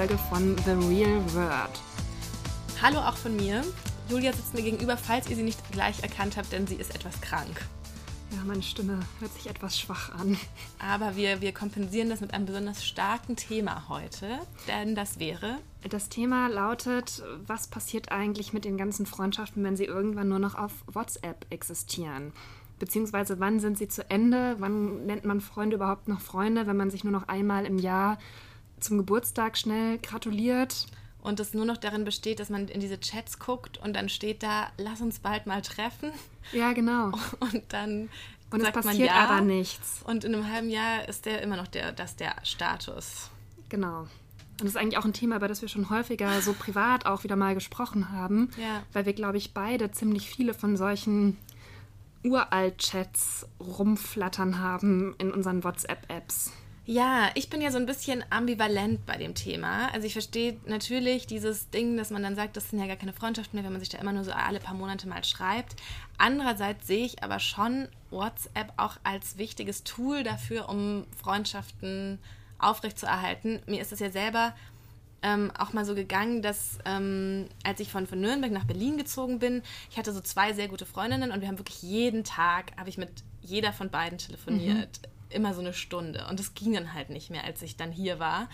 Folge 0.00 0.16
von 0.30 0.56
The 0.64 0.70
Real 0.88 1.22
Word. 1.34 1.78
Hallo 2.80 3.00
auch 3.00 3.18
von 3.18 3.36
mir. 3.36 3.62
Julia 4.08 4.32
sitzt 4.32 4.54
mir 4.54 4.62
gegenüber, 4.62 4.96
falls 4.96 5.28
ihr 5.28 5.36
sie 5.36 5.42
nicht 5.42 5.60
gleich 5.72 6.02
erkannt 6.02 6.38
habt, 6.38 6.52
denn 6.52 6.66
sie 6.66 6.76
ist 6.76 6.94
etwas 6.94 7.20
krank. 7.20 7.66
Ja, 8.30 8.38
meine 8.46 8.62
Stimme 8.62 9.00
hört 9.18 9.34
sich 9.34 9.50
etwas 9.50 9.78
schwach 9.78 10.14
an. 10.18 10.38
Aber 10.78 11.16
wir, 11.16 11.42
wir 11.42 11.52
kompensieren 11.52 12.08
das 12.08 12.22
mit 12.22 12.32
einem 12.32 12.46
besonders 12.46 12.82
starken 12.82 13.36
Thema 13.36 13.90
heute, 13.90 14.38
denn 14.68 14.94
das 14.94 15.18
wäre. 15.18 15.58
Das 15.90 16.08
Thema 16.08 16.48
lautet, 16.48 17.22
was 17.46 17.68
passiert 17.68 18.10
eigentlich 18.10 18.54
mit 18.54 18.64
den 18.64 18.78
ganzen 18.78 19.04
Freundschaften, 19.04 19.62
wenn 19.64 19.76
sie 19.76 19.84
irgendwann 19.84 20.28
nur 20.30 20.38
noch 20.38 20.54
auf 20.54 20.72
WhatsApp 20.86 21.44
existieren? 21.50 22.32
Beziehungsweise 22.78 23.38
wann 23.38 23.60
sind 23.60 23.76
sie 23.76 23.88
zu 23.88 24.08
Ende? 24.08 24.56
Wann 24.60 25.04
nennt 25.04 25.26
man 25.26 25.42
Freunde 25.42 25.76
überhaupt 25.76 26.08
noch 26.08 26.22
Freunde, 26.22 26.66
wenn 26.66 26.78
man 26.78 26.90
sich 26.90 27.04
nur 27.04 27.12
noch 27.12 27.28
einmal 27.28 27.66
im 27.66 27.76
Jahr 27.76 28.16
zum 28.80 28.98
Geburtstag 28.98 29.56
schnell 29.56 29.98
gratuliert? 29.98 30.86
Und 31.22 31.38
es 31.38 31.52
nur 31.52 31.66
noch 31.66 31.76
darin 31.76 32.04
besteht, 32.04 32.40
dass 32.40 32.48
man 32.48 32.68
in 32.68 32.80
diese 32.80 32.98
Chats 32.98 33.38
guckt 33.38 33.78
und 33.78 33.94
dann 33.94 34.08
steht 34.08 34.42
da, 34.42 34.68
lass 34.78 35.00
uns 35.02 35.18
bald 35.18 35.46
mal 35.46 35.60
treffen. 35.60 36.12
Ja, 36.52 36.72
genau. 36.72 37.12
Und 37.40 37.62
dann 37.68 38.08
und 38.50 38.62
sagt 38.62 38.76
es 38.76 38.84
passiert 38.86 39.10
man 39.10 39.18
ja, 39.18 39.28
aber 39.28 39.40
nichts. 39.42 40.00
Und 40.04 40.24
in 40.24 40.34
einem 40.34 40.50
halben 40.50 40.70
Jahr 40.70 41.06
ist 41.08 41.26
der 41.26 41.42
immer 41.42 41.56
noch 41.56 41.68
der, 41.68 41.92
das 41.92 42.16
der 42.16 42.34
Status. 42.42 43.30
Genau. 43.68 44.00
Und 44.00 44.08
das 44.62 44.68
ist 44.70 44.76
eigentlich 44.76 44.98
auch 44.98 45.04
ein 45.04 45.12
Thema, 45.12 45.36
über 45.36 45.46
das 45.46 45.60
wir 45.62 45.68
schon 45.68 45.88
häufiger 45.90 46.40
so 46.40 46.52
privat 46.54 47.06
auch 47.06 47.22
wieder 47.22 47.36
mal 47.36 47.54
gesprochen 47.54 48.10
haben, 48.12 48.50
Ja. 48.56 48.82
weil 48.92 49.06
wir, 49.06 49.12
glaube 49.12 49.36
ich, 49.38 49.54
beide 49.54 49.90
ziemlich 49.92 50.28
viele 50.28 50.52
von 50.54 50.76
solchen 50.76 51.36
Uralt-Chats 52.24 53.46
rumflattern 53.60 54.58
haben 54.58 55.14
in 55.18 55.30
unseren 55.32 55.64
WhatsApp-Apps. 55.64 56.52
Ja, 56.90 57.30
ich 57.34 57.48
bin 57.48 57.60
ja 57.60 57.70
so 57.70 57.76
ein 57.76 57.86
bisschen 57.86 58.24
ambivalent 58.30 59.06
bei 59.06 59.16
dem 59.16 59.36
Thema. 59.36 59.94
Also 59.94 60.08
ich 60.08 60.12
verstehe 60.12 60.58
natürlich 60.66 61.24
dieses 61.28 61.70
Ding, 61.70 61.96
dass 61.96 62.10
man 62.10 62.24
dann 62.24 62.34
sagt, 62.34 62.56
das 62.56 62.68
sind 62.68 62.80
ja 62.80 62.88
gar 62.88 62.96
keine 62.96 63.12
Freundschaften 63.12 63.56
mehr, 63.56 63.64
wenn 63.64 63.70
man 63.70 63.78
sich 63.78 63.90
da 63.90 63.98
immer 63.98 64.10
nur 64.10 64.24
so 64.24 64.32
alle 64.32 64.58
paar 64.58 64.74
Monate 64.74 65.06
mal 65.06 65.22
schreibt. 65.22 65.76
Andererseits 66.18 66.88
sehe 66.88 67.06
ich 67.06 67.22
aber 67.22 67.38
schon 67.38 67.86
WhatsApp 68.10 68.72
auch 68.76 68.96
als 69.04 69.38
wichtiges 69.38 69.84
Tool 69.84 70.24
dafür, 70.24 70.68
um 70.68 71.06
Freundschaften 71.16 72.18
aufrechtzuerhalten. 72.58 73.60
Mir 73.66 73.82
ist 73.82 73.92
es 73.92 74.00
ja 74.00 74.10
selber 74.10 74.52
ähm, 75.22 75.52
auch 75.56 75.72
mal 75.72 75.84
so 75.84 75.94
gegangen, 75.94 76.42
dass 76.42 76.78
ähm, 76.86 77.46
als 77.62 77.78
ich 77.78 77.92
von, 77.92 78.08
von 78.08 78.20
Nürnberg 78.20 78.50
nach 78.50 78.64
Berlin 78.64 78.98
gezogen 78.98 79.38
bin, 79.38 79.62
ich 79.92 79.96
hatte 79.96 80.12
so 80.12 80.20
zwei 80.20 80.54
sehr 80.54 80.66
gute 80.66 80.86
Freundinnen 80.86 81.30
und 81.30 81.40
wir 81.40 81.46
haben 81.46 81.58
wirklich 81.58 81.82
jeden 81.82 82.24
Tag, 82.24 82.72
habe 82.76 82.88
ich 82.88 82.98
mit 82.98 83.10
jeder 83.42 83.72
von 83.72 83.90
beiden 83.90 84.18
telefoniert. 84.18 84.98
Immer 85.30 85.54
so 85.54 85.60
eine 85.60 85.72
Stunde. 85.72 86.26
Und 86.28 86.40
es 86.40 86.54
ging 86.54 86.72
dann 86.72 86.92
halt 86.92 87.10
nicht 87.10 87.30
mehr, 87.30 87.44
als 87.44 87.62
ich 87.62 87.76
dann 87.76 87.92
hier 87.92 88.18
war. 88.18 88.48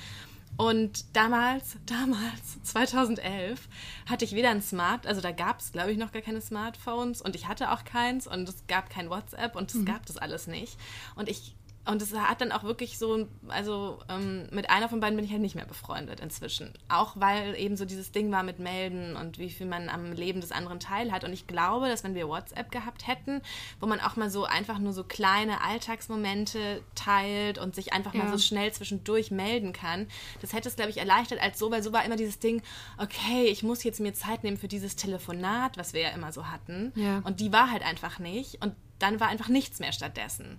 Und 0.57 1.05
damals, 1.15 1.77
damals, 1.87 2.63
2011, 2.63 3.69
hatte 4.07 4.25
ich 4.25 4.35
weder 4.35 4.51
ein 4.51 4.63
Smart, 4.63 5.07
also 5.07 5.21
da 5.21 5.33
gab 5.33 5.61
es, 5.61 5.73
glaube 5.73 5.93
ich, 5.93 5.99
noch 5.99 6.13
gar 6.13 6.23
keine 6.23 6.41
Smartphones 6.41 7.21
und 7.21 7.37
ich 7.37 7.47
hatte 7.47 7.73
auch 7.73 7.85
keins 7.85 8.27
und 8.27 8.49
es 8.49 8.67
gab 8.67 8.91
kein 8.91 9.11
WhatsApp 9.11 9.57
und 9.57 9.75
es 9.75 9.85
gab 9.85 10.07
das 10.07 10.17
alles 10.17 10.47
nicht. 10.47 10.79
Und 11.15 11.29
ich, 11.29 11.55
und 11.87 12.03
es 12.03 12.13
hat 12.15 12.41
dann 12.41 12.51
auch 12.53 12.65
wirklich 12.65 12.99
so, 12.99 13.29
also 13.49 14.01
ähm, 14.09 14.49
mit 14.51 14.71
einer 14.71 14.89
von 14.89 15.01
beiden 15.01 15.17
bin 15.17 15.25
ich 15.25 15.31
halt 15.31 15.41
nicht 15.41 15.55
mehr 15.55 15.67
befreundet 15.67 16.19
inzwischen. 16.21 16.73
Auch 16.89 17.13
weil 17.15 17.55
eben 17.57 17.77
so 17.77 17.85
dieses 17.85 18.11
Ding 18.13 18.31
war 18.33 18.43
mit 18.43 18.59
Melden 18.59 19.15
und 19.17 19.39
wie 19.39 19.51
viel 19.51 19.67
man 19.67 19.89
am 19.89 20.13
Leben 20.13 20.41
des 20.41 20.51
anderen 20.53 20.81
teilhat. 20.81 21.23
Und 21.25 21.33
ich 21.33 21.47
glaube, 21.47 21.89
dass 21.89 22.03
wenn 22.03 22.15
wir 22.15 22.29
WhatsApp 22.29 22.71
gehabt 22.73 23.07
hätten, 23.07 23.41
wo 23.81 23.87
man 23.87 24.01
auch 24.01 24.17
mal 24.17 24.31
so 24.31 24.45
einfach 24.45 24.79
nur 24.79 24.93
so 24.93 25.05
kleine 25.05 25.61
Alltagsmomente 25.63 26.83
teilt 26.95 27.59
und 27.59 27.75
sich 27.75 27.93
einfach 27.93 28.15
mal 28.15 28.27
Ja. 28.27 28.33
so 28.33 28.39
schnell 28.39 28.73
zwischendurch 28.73 29.31
melden 29.31 29.73
kann, 29.73 30.09
das 30.41 30.53
hätte 30.53 30.69
es, 30.69 30.77
glaube 30.77 30.91
ich, 30.91 30.99
erleichtert 30.99 31.41
als 31.41 31.59
so, 31.59 31.71
weil 31.71 31.83
so 31.83 31.93
war 31.93 32.05
immer 32.05 32.17
dieses 32.17 32.39
Ding, 32.39 32.63
okay, 32.99 33.45
ich 33.47 33.63
muss 33.63 33.85
jetzt 33.85 34.01
mir 34.01 34.13
Zeit 34.13 34.45
nehmen 34.45 34.57
für 34.57 34.69
dieses 34.69 34.97
Telefonat, 34.97 35.77
was 35.79 35.93
wir 35.93 36.01
ja 36.03 36.11
immer 36.11 36.33
so 36.33 36.47
hatten. 36.49 36.93
Ja. 36.97 37.21
Und 37.25 37.41
die 37.41 37.53
war 37.53 37.71
halt 37.71 37.85
einfach 37.85 38.19
nicht. 38.19 38.63
Und 38.63 38.75
dann 38.99 39.21
war 39.21 39.29
einfach 39.29 39.49
nichts 39.49 39.79
mehr 39.79 39.93
stattdessen. 39.93 40.59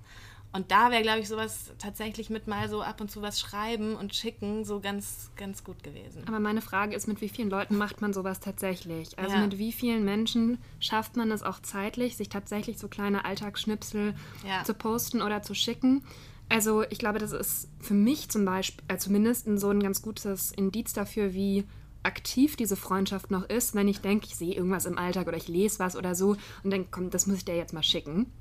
Und 0.57 0.71
da 0.71 0.89
wäre, 0.89 1.03
glaube 1.03 1.19
ich, 1.19 1.27
sowas 1.27 1.71
tatsächlich 1.77 2.31
mit 2.31 2.47
mal 2.47 2.67
so 2.67 2.81
ab 2.81 2.99
und 2.99 3.11
zu 3.11 3.21
was 3.21 3.39
schreiben 3.39 3.95
und 3.95 4.15
schicken 4.15 4.65
so 4.65 4.79
ganz, 4.79 5.29
ganz 5.35 5.63
gut 5.63 5.83
gewesen. 5.83 6.23
Aber 6.27 6.39
meine 6.39 6.61
Frage 6.61 6.95
ist, 6.95 7.07
mit 7.07 7.21
wie 7.21 7.29
vielen 7.29 7.51
Leuten 7.51 7.77
macht 7.77 8.01
man 8.01 8.11
sowas 8.11 8.39
tatsächlich? 8.39 9.19
Also 9.19 9.35
Ja. 9.35 9.41
mit 9.43 9.59
wie 9.59 9.71
vielen 9.71 10.03
Menschen 10.03 10.57
schafft 10.79 11.15
man 11.15 11.29
es 11.29 11.43
auch 11.43 11.59
zeitlich, 11.59 12.17
sich 12.17 12.29
tatsächlich 12.29 12.79
so 12.79 12.87
kleine 12.87 13.23
Alltagsschnipsel 13.23 14.15
Ja. 14.43 14.63
zu 14.63 14.73
posten 14.73 15.21
oder 15.21 15.43
zu 15.43 15.53
schicken? 15.53 16.03
Also 16.49 16.83
ich 16.89 16.97
glaube, 16.97 17.19
das 17.19 17.33
ist 17.33 17.69
für 17.79 17.93
mich 17.93 18.29
zum 18.29 18.43
Beispiel, 18.43 18.83
äh, 18.87 18.97
zumindest 18.97 19.47
so 19.59 19.69
ein 19.69 19.83
ganz 19.83 20.01
gutes 20.01 20.51
Indiz 20.53 20.91
dafür, 20.91 21.35
wie 21.35 21.65
aktiv 22.07 22.55
diese 22.55 22.75
Freundschaft 22.75 23.29
noch 23.29 23.47
ist, 23.47 23.75
wenn 23.75 23.87
ich 23.87 24.01
denke, 24.01 24.25
ich 24.25 24.35
sehe 24.35 24.55
irgendwas 24.55 24.85
im 24.85 24.97
Alltag 24.97 25.27
oder 25.27 25.37
ich 25.37 25.47
lese 25.47 25.79
was 25.79 25.95
oder 25.95 26.15
so 26.15 26.37
und 26.63 26.71
denke, 26.71 26.87
komm, 26.89 27.09
das 27.09 27.27
muss 27.27 27.37
ich 27.37 27.45
dir 27.45 27.55
jetzt 27.55 27.73
mal 27.73 27.83
schicken. 27.83 28.31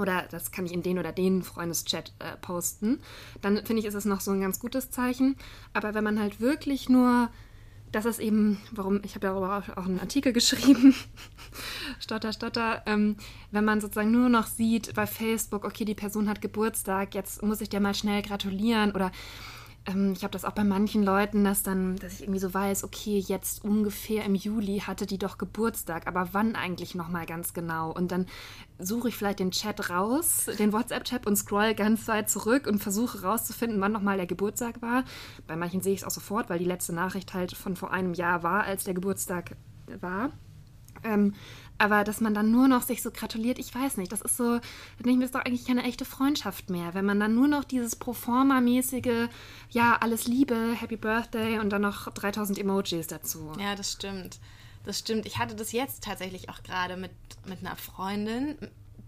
Oder 0.00 0.24
das 0.30 0.50
kann 0.50 0.66
ich 0.66 0.72
in 0.72 0.82
den 0.82 0.98
oder 0.98 1.12
den 1.12 1.42
Freundeschat 1.42 2.12
äh, 2.18 2.36
posten. 2.40 3.00
Dann 3.42 3.64
finde 3.64 3.80
ich, 3.80 3.86
ist 3.86 3.94
es 3.94 4.06
noch 4.06 4.20
so 4.20 4.30
ein 4.32 4.40
ganz 4.40 4.58
gutes 4.58 4.90
Zeichen. 4.90 5.36
Aber 5.74 5.94
wenn 5.94 6.02
man 6.02 6.18
halt 6.18 6.40
wirklich 6.40 6.88
nur, 6.88 7.28
das 7.92 8.06
ist 8.06 8.18
eben, 8.18 8.58
warum, 8.70 9.02
ich 9.04 9.14
habe 9.14 9.26
darüber 9.26 9.58
auch, 9.58 9.76
auch 9.76 9.86
einen 9.86 10.00
Artikel 10.00 10.32
geschrieben, 10.32 10.94
stotter, 12.00 12.32
stotter, 12.32 12.82
ähm, 12.86 13.16
wenn 13.50 13.64
man 13.64 13.80
sozusagen 13.82 14.10
nur 14.10 14.30
noch 14.30 14.46
sieht 14.46 14.94
bei 14.94 15.06
Facebook, 15.06 15.64
okay, 15.64 15.84
die 15.84 15.94
Person 15.94 16.28
hat 16.28 16.40
Geburtstag, 16.40 17.14
jetzt 17.14 17.42
muss 17.42 17.60
ich 17.60 17.68
dir 17.68 17.80
mal 17.80 17.94
schnell 17.94 18.22
gratulieren 18.22 18.92
oder 18.92 19.12
ähm, 19.86 20.12
ich 20.12 20.22
habe 20.22 20.32
das 20.32 20.44
auch 20.44 20.52
bei 20.52 20.64
manchen 20.64 21.02
Leuten, 21.02 21.44
dass 21.44 21.62
dann, 21.62 21.96
dass 21.96 22.14
ich 22.14 22.22
irgendwie 22.22 22.38
so 22.38 22.52
weiß, 22.52 22.84
okay, 22.84 23.18
jetzt 23.18 23.64
ungefähr 23.64 24.24
im 24.24 24.34
Juli 24.34 24.80
hatte 24.80 25.06
die 25.06 25.18
doch 25.18 25.38
Geburtstag, 25.38 26.06
aber 26.06 26.28
wann 26.32 26.54
eigentlich 26.54 26.94
nochmal 26.94 27.26
ganz 27.26 27.52
genau? 27.52 27.90
Und 27.90 28.12
dann 28.12 28.26
suche 28.78 29.08
ich 29.08 29.16
vielleicht 29.16 29.40
den 29.40 29.50
Chat 29.50 29.90
raus, 29.90 30.46
den 30.58 30.72
WhatsApp-Chat 30.72 31.26
und 31.26 31.36
scroll 31.36 31.74
ganz 31.74 32.06
weit 32.08 32.30
zurück 32.30 32.66
und 32.66 32.80
versuche 32.80 33.22
rauszufinden, 33.22 33.80
wann 33.80 33.92
nochmal 33.92 34.16
der 34.16 34.26
Geburtstag 34.26 34.82
war. 34.82 35.04
Bei 35.46 35.56
manchen 35.56 35.80
sehe 35.80 35.94
ich 35.94 36.00
es 36.00 36.06
auch 36.06 36.10
sofort, 36.10 36.48
weil 36.48 36.58
die 36.58 36.64
letzte 36.64 36.92
Nachricht 36.92 37.34
halt 37.34 37.52
von 37.52 37.76
vor 37.76 37.92
einem 37.92 38.14
Jahr 38.14 38.42
war, 38.42 38.64
als 38.64 38.84
der 38.84 38.94
Geburtstag 38.94 39.56
war. 40.00 40.30
Ähm, 41.04 41.34
aber 41.78 42.04
dass 42.04 42.20
man 42.20 42.32
dann 42.32 42.52
nur 42.52 42.68
noch 42.68 42.82
sich 42.82 43.02
so 43.02 43.10
gratuliert, 43.10 43.58
ich 43.58 43.74
weiß 43.74 43.96
nicht, 43.96 44.12
das 44.12 44.22
ist 44.22 44.36
so, 44.36 44.58
da 44.58 44.60
denke 44.98 45.10
ich 45.10 45.16
mir, 45.16 45.20
das 45.20 45.30
ist 45.30 45.34
doch 45.34 45.44
eigentlich 45.44 45.66
keine 45.66 45.82
echte 45.82 46.04
Freundschaft 46.04 46.70
mehr, 46.70 46.94
wenn 46.94 47.04
man 47.04 47.18
dann 47.18 47.34
nur 47.34 47.48
noch 47.48 47.64
dieses 47.64 47.96
Proforma-mäßige, 47.96 49.28
ja, 49.70 49.96
alles 49.96 50.28
Liebe, 50.28 50.74
Happy 50.74 50.96
Birthday 50.96 51.58
und 51.58 51.70
dann 51.70 51.82
noch 51.82 52.08
3000 52.12 52.58
Emojis 52.58 53.08
dazu. 53.08 53.52
Ja, 53.58 53.74
das 53.74 53.90
stimmt. 53.90 54.38
Das 54.84 54.98
stimmt. 54.98 55.26
Ich 55.26 55.38
hatte 55.38 55.54
das 55.54 55.72
jetzt 55.72 56.04
tatsächlich 56.04 56.48
auch 56.50 56.62
gerade 56.62 56.96
mit, 56.96 57.10
mit 57.46 57.60
einer 57.60 57.76
Freundin, 57.76 58.56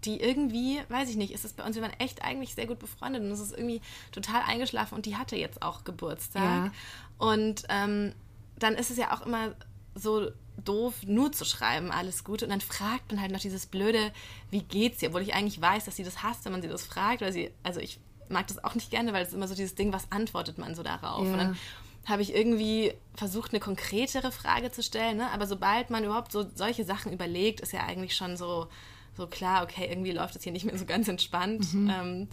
die 0.04 0.20
irgendwie, 0.20 0.80
weiß 0.88 1.08
ich 1.08 1.16
nicht, 1.16 1.32
ist 1.32 1.44
es 1.44 1.52
bei 1.52 1.64
uns, 1.64 1.76
wir 1.76 1.82
waren 1.82 1.98
echt 1.98 2.22
eigentlich 2.22 2.54
sehr 2.54 2.66
gut 2.66 2.78
befreundet 2.78 3.22
und 3.22 3.30
es 3.30 3.40
ist 3.40 3.52
irgendwie 3.52 3.80
total 4.12 4.42
eingeschlafen 4.46 4.94
und 4.94 5.06
die 5.06 5.16
hatte 5.16 5.36
jetzt 5.36 5.62
auch 5.62 5.84
Geburtstag. 5.84 6.42
Ja. 6.42 6.72
Und 7.18 7.64
ähm, 7.68 8.12
dann 8.58 8.74
ist 8.74 8.90
es 8.90 8.96
ja 8.96 9.12
auch 9.12 9.24
immer 9.24 9.54
so 9.94 10.30
doof, 10.64 10.94
nur 11.06 11.32
zu 11.32 11.44
schreiben, 11.44 11.90
alles 11.90 12.24
gut. 12.24 12.42
Und 12.42 12.50
dann 12.50 12.60
fragt 12.60 13.10
man 13.10 13.20
halt 13.20 13.32
noch 13.32 13.40
dieses 13.40 13.66
blöde, 13.66 14.12
wie 14.50 14.62
geht's 14.62 14.98
dir? 14.98 15.08
Obwohl 15.08 15.22
ich 15.22 15.34
eigentlich 15.34 15.60
weiß, 15.60 15.84
dass 15.84 15.96
sie 15.96 16.04
das 16.04 16.22
hasst, 16.22 16.44
wenn 16.44 16.52
man 16.52 16.62
sie 16.62 16.68
das 16.68 16.84
fragt. 16.84 17.20
Weil 17.20 17.32
sie, 17.32 17.50
also 17.62 17.80
ich 17.80 18.00
mag 18.28 18.46
das 18.46 18.62
auch 18.62 18.74
nicht 18.74 18.90
gerne, 18.90 19.12
weil 19.12 19.22
es 19.22 19.28
ist 19.28 19.34
immer 19.34 19.48
so 19.48 19.54
dieses 19.54 19.74
Ding, 19.74 19.92
was 19.92 20.10
antwortet 20.10 20.58
man 20.58 20.74
so 20.74 20.82
darauf? 20.82 21.24
Ja. 21.26 21.32
Und 21.32 21.38
dann 21.38 21.58
habe 22.06 22.22
ich 22.22 22.34
irgendwie 22.34 22.92
versucht, 23.14 23.52
eine 23.52 23.60
konkretere 23.60 24.30
Frage 24.30 24.70
zu 24.70 24.82
stellen. 24.82 25.16
Ne? 25.16 25.30
Aber 25.30 25.46
sobald 25.46 25.90
man 25.90 26.04
überhaupt 26.04 26.32
so 26.32 26.46
solche 26.54 26.84
Sachen 26.84 27.12
überlegt, 27.12 27.60
ist 27.60 27.72
ja 27.72 27.84
eigentlich 27.84 28.14
schon 28.14 28.36
so, 28.36 28.68
so 29.16 29.26
klar, 29.26 29.64
okay, 29.64 29.86
irgendwie 29.88 30.12
läuft 30.12 30.34
das 30.34 30.42
hier 30.42 30.52
nicht 30.52 30.66
mehr 30.66 30.78
so 30.78 30.84
ganz 30.84 31.08
entspannt. 31.08 31.66
Ähm, 31.74 32.28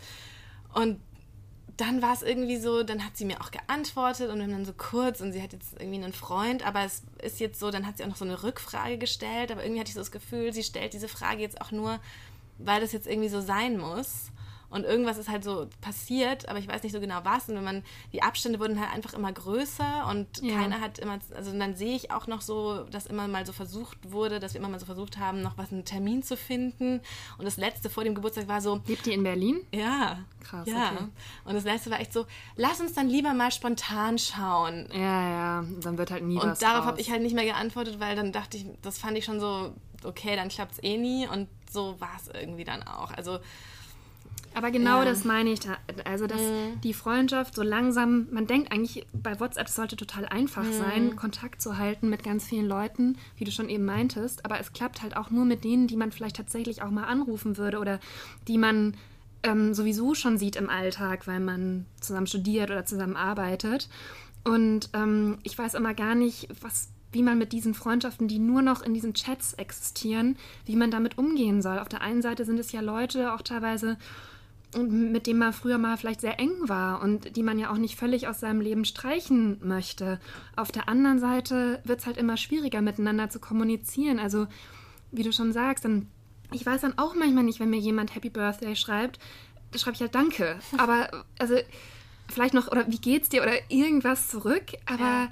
und 0.74 1.02
dann 1.82 2.02
war 2.02 2.14
es 2.14 2.22
irgendwie 2.22 2.58
so, 2.58 2.84
dann 2.84 3.04
hat 3.04 3.18
sie 3.18 3.26
mir 3.26 3.42
auch 3.42 3.50
geantwortet 3.50 4.30
und 4.30 4.40
dann 4.40 4.66
so 4.66 4.74
kurz 4.74 5.20
und 5.20 5.34
sie 5.34 5.42
hat 5.42 5.52
jetzt 5.52 5.74
irgendwie 5.80 6.04
einen 6.04 6.14
Freund, 6.14 6.66
aber 6.66 6.86
es 6.86 7.02
ist 7.22 7.40
jetzt 7.40 7.60
so, 7.60 7.72
dann 7.72 7.88
hat 7.88 7.98
sie 7.98 8.04
auch 8.04 8.10
noch 8.10 8.16
so 8.16 8.26
eine 8.26 8.44
Rückfrage 8.44 9.00
gestellt, 9.00 9.52
aber 9.52 9.64
irgendwie 9.64 9.80
hatte 9.80 9.90
ich 9.90 9.96
so 9.96 10.00
das 10.00 10.12
Gefühl, 10.12 10.54
sie 10.54 10.64
stellt 10.64 10.94
diese 10.94 11.08
Frage 11.08 11.42
jetzt 11.42 11.60
auch 11.60 11.72
nur, 11.72 12.00
weil 12.60 12.82
das 12.82 12.92
jetzt 12.92 13.08
irgendwie 13.08 13.30
so 13.30 13.42
sein 13.42 13.78
muss. 13.78 14.32
Und 14.72 14.86
irgendwas 14.86 15.18
ist 15.18 15.30
halt 15.30 15.44
so 15.44 15.68
passiert, 15.82 16.48
aber 16.50 16.58
ich 16.58 16.68
weiß 16.68 16.82
nicht 16.82 16.94
so 16.94 17.00
genau 17.00 17.20
was. 17.24 17.48
Und 17.50 17.56
wenn 17.56 17.64
man, 17.64 17.84
die 18.14 18.24
Abstände 18.24 18.60
wurden 18.60 18.80
halt 18.80 18.92
einfach 18.94 19.14
immer 19.14 19.32
größer 19.32 20.08
und 20.10 20.42
Ja. 20.42 20.56
keiner 20.56 20.80
hat 20.82 20.98
immer, 20.98 21.20
also 21.36 21.52
dann 21.58 21.76
sehe 21.76 21.96
ich 21.96 22.10
auch 22.12 22.26
noch 22.26 22.42
so, 22.42 22.86
dass 22.86 23.06
immer 23.06 23.28
mal 23.28 23.46
so 23.46 23.52
versucht 23.54 23.98
wurde, 24.12 24.40
dass 24.40 24.54
wir 24.54 24.60
immer 24.62 24.70
mal 24.70 24.80
so 24.80 24.86
versucht 24.86 25.18
haben, 25.20 25.42
noch 25.42 25.58
was, 25.58 25.72
einen 25.72 25.86
Termin 25.86 26.24
zu 26.24 26.36
finden. 26.38 27.02
Und 27.38 27.46
das 27.46 27.58
letzte 27.58 27.90
vor 27.90 28.04
dem 28.06 28.16
Geburtstag 28.16 28.48
war 28.48 28.62
so, 28.62 28.82
Lebt 28.88 29.06
die 29.06 29.12
in 29.14 29.24
Berlin? 29.24 29.60
ja. 29.72 30.20
Krass, 30.44 30.68
Ja. 30.68 30.94
okay. 30.94 31.04
Und 31.46 31.54
das 31.54 31.66
letzte 31.66 31.92
war 31.92 32.00
echt 32.00 32.12
so, 32.14 32.26
lass 32.56 32.80
uns 32.82 32.94
dann 32.94 33.08
lieber 33.08 33.32
mal 33.36 33.52
spontan 33.52 34.18
schauen. 34.18 34.88
Ja, 34.92 35.30
ja, 35.60 35.66
dann 35.82 36.00
wird 36.00 36.10
halt 36.10 36.24
nie 36.24 36.38
was 36.38 36.44
Und 36.44 36.62
darauf 36.64 36.86
habe 36.86 37.00
ich 37.00 37.12
halt 37.12 37.22
nicht 37.22 37.36
mehr 37.36 37.46
geantwortet, 37.46 38.00
weil 38.00 38.16
dann 38.16 38.32
dachte 38.32 38.58
ich, 38.58 38.66
das 38.82 38.98
fand 38.98 39.16
ich 39.20 39.26
schon 39.26 39.40
so, 39.40 39.72
okay, 40.04 40.36
dann 40.36 40.50
klappt 40.50 40.72
es 40.74 40.84
eh 40.84 40.98
nie. 40.98 41.28
Und 41.28 41.48
so 41.70 41.96
war 42.02 42.10
es 42.18 42.28
irgendwie 42.30 42.64
dann 42.64 42.82
auch. 42.82 43.12
Also 43.12 43.38
Aber 44.54 44.72
genau 44.72 45.00
ja. 45.00 45.06
das 45.06 45.24
meine 45.24 45.52
ich. 45.52 45.62
Da. 45.62 45.78
Also, 46.06 46.28
dass 46.28 46.42
mhm. 46.42 46.82
die 46.84 46.94
Freundschaft 46.94 47.56
so 47.56 47.64
langsam, 47.64 48.28
man 48.32 48.48
denkt 48.48 48.72
eigentlich, 48.72 49.06
bei 49.14 49.40
WhatsApp 49.40 49.70
sollte 49.70 49.96
total 49.96 50.26
einfach 50.26 50.64
mhm. 50.64 50.74
sein, 50.74 51.16
Kontakt 51.16 51.62
zu 51.62 51.78
halten 51.78 52.10
mit 52.10 52.24
ganz 52.24 52.46
vielen 52.46 52.68
Leuten, 52.68 53.18
wie 53.38 53.46
du 53.46 53.52
schon 53.52 53.70
eben 53.70 53.86
meintest. 53.86 54.46
Aber 54.46 54.60
es 54.60 54.74
klappt 54.74 55.02
halt 55.02 55.16
auch 55.16 55.30
nur 55.30 55.46
mit 55.46 55.64
denen, 55.64 55.88
die 55.88 55.96
man 55.96 56.12
vielleicht 56.12 56.36
tatsächlich 56.36 56.82
auch 56.82 56.92
mal 56.92 57.06
anrufen 57.06 57.58
würde 57.58 57.80
oder 57.80 58.00
die 58.48 58.58
man 58.58 58.96
ähm, 59.44 59.74
sowieso 59.74 60.14
schon 60.14 60.38
sieht 60.38 60.56
im 60.56 60.70
Alltag, 60.70 61.28
weil 61.28 61.40
man 61.40 61.86
zusammen 62.00 62.28
studiert 62.28 62.70
oder 62.70 62.86
zusammen 62.86 63.16
arbeitet. 63.16 63.90
Und 64.44 64.90
ähm, 64.94 65.38
ich 65.44 65.58
weiß 65.58 65.76
immer 65.76 65.94
gar 65.94 66.16
nicht, 66.16 66.48
was, 66.62 66.90
wie 67.12 67.24
man 67.24 67.38
mit 67.38 67.54
diesen 67.54 67.74
Freundschaften, 67.74 68.28
die 68.28 68.40
nur 68.40 68.62
noch 68.62 68.82
in 68.82 68.94
diesen 68.94 69.14
Chats 69.14 69.54
existieren, 69.54 70.38
wie 70.66 70.76
man 70.76 70.92
damit 70.92 71.18
umgehen 71.18 71.62
soll. 71.62 71.80
Auf 71.80 71.90
der 71.90 72.02
einen 72.02 72.22
Seite 72.22 72.46
sind 72.46 72.60
es 72.60 72.72
ja 72.72 72.82
Leute, 72.82 73.34
auch 73.34 73.42
teilweise, 73.42 73.98
mit 74.78 75.28
denen 75.28 75.40
man 75.40 75.54
früher 75.54 75.78
mal 75.78 75.98
vielleicht 75.98 76.22
sehr 76.22 76.40
eng 76.40 76.54
war 76.62 77.02
und 77.02 77.36
die 77.36 77.44
man 77.44 77.60
ja 77.60 77.72
auch 77.72 77.78
nicht 77.78 77.98
völlig 77.98 78.28
aus 78.28 78.40
seinem 78.40 78.62
Leben 78.62 78.86
streichen 78.86 79.58
möchte. 79.62 80.20
Auf 80.56 80.72
der 80.72 80.88
anderen 80.88 81.20
Seite 81.20 81.82
wird 81.84 82.00
es 82.00 82.06
halt 82.06 82.18
immer 82.18 82.38
schwieriger, 82.38 82.82
miteinander 82.82 83.30
zu 83.30 83.40
kommunizieren. 83.40 84.20
Also, 84.20 84.48
wie 85.12 85.24
du 85.24 85.34
schon 85.34 85.52
sagst, 85.52 85.84
dann 85.84 86.08
ich 86.52 86.66
weiß 86.66 86.82
dann 86.82 86.98
auch 86.98 87.16
manchmal 87.16 87.44
nicht, 87.44 87.60
wenn 87.60 87.70
mir 87.70 87.80
jemand 87.80 88.14
Happy 88.14 88.30
Birthday 88.30 88.76
schreibt, 88.76 89.20
da 89.72 89.80
schreibe 89.80 89.96
ich 89.96 90.02
halt 90.02 90.16
Danke. 90.16 90.60
Aber, 90.78 91.10
also, 91.40 91.56
vielleicht 92.30 92.54
noch, 92.54 92.68
oder 92.72 92.86
wie 92.88 93.00
geht's 93.00 93.30
dir, 93.30 93.42
oder 93.42 93.54
irgendwas 93.70 94.28
zurück, 94.30 94.64
aber. 94.86 95.04
Ja. 95.04 95.30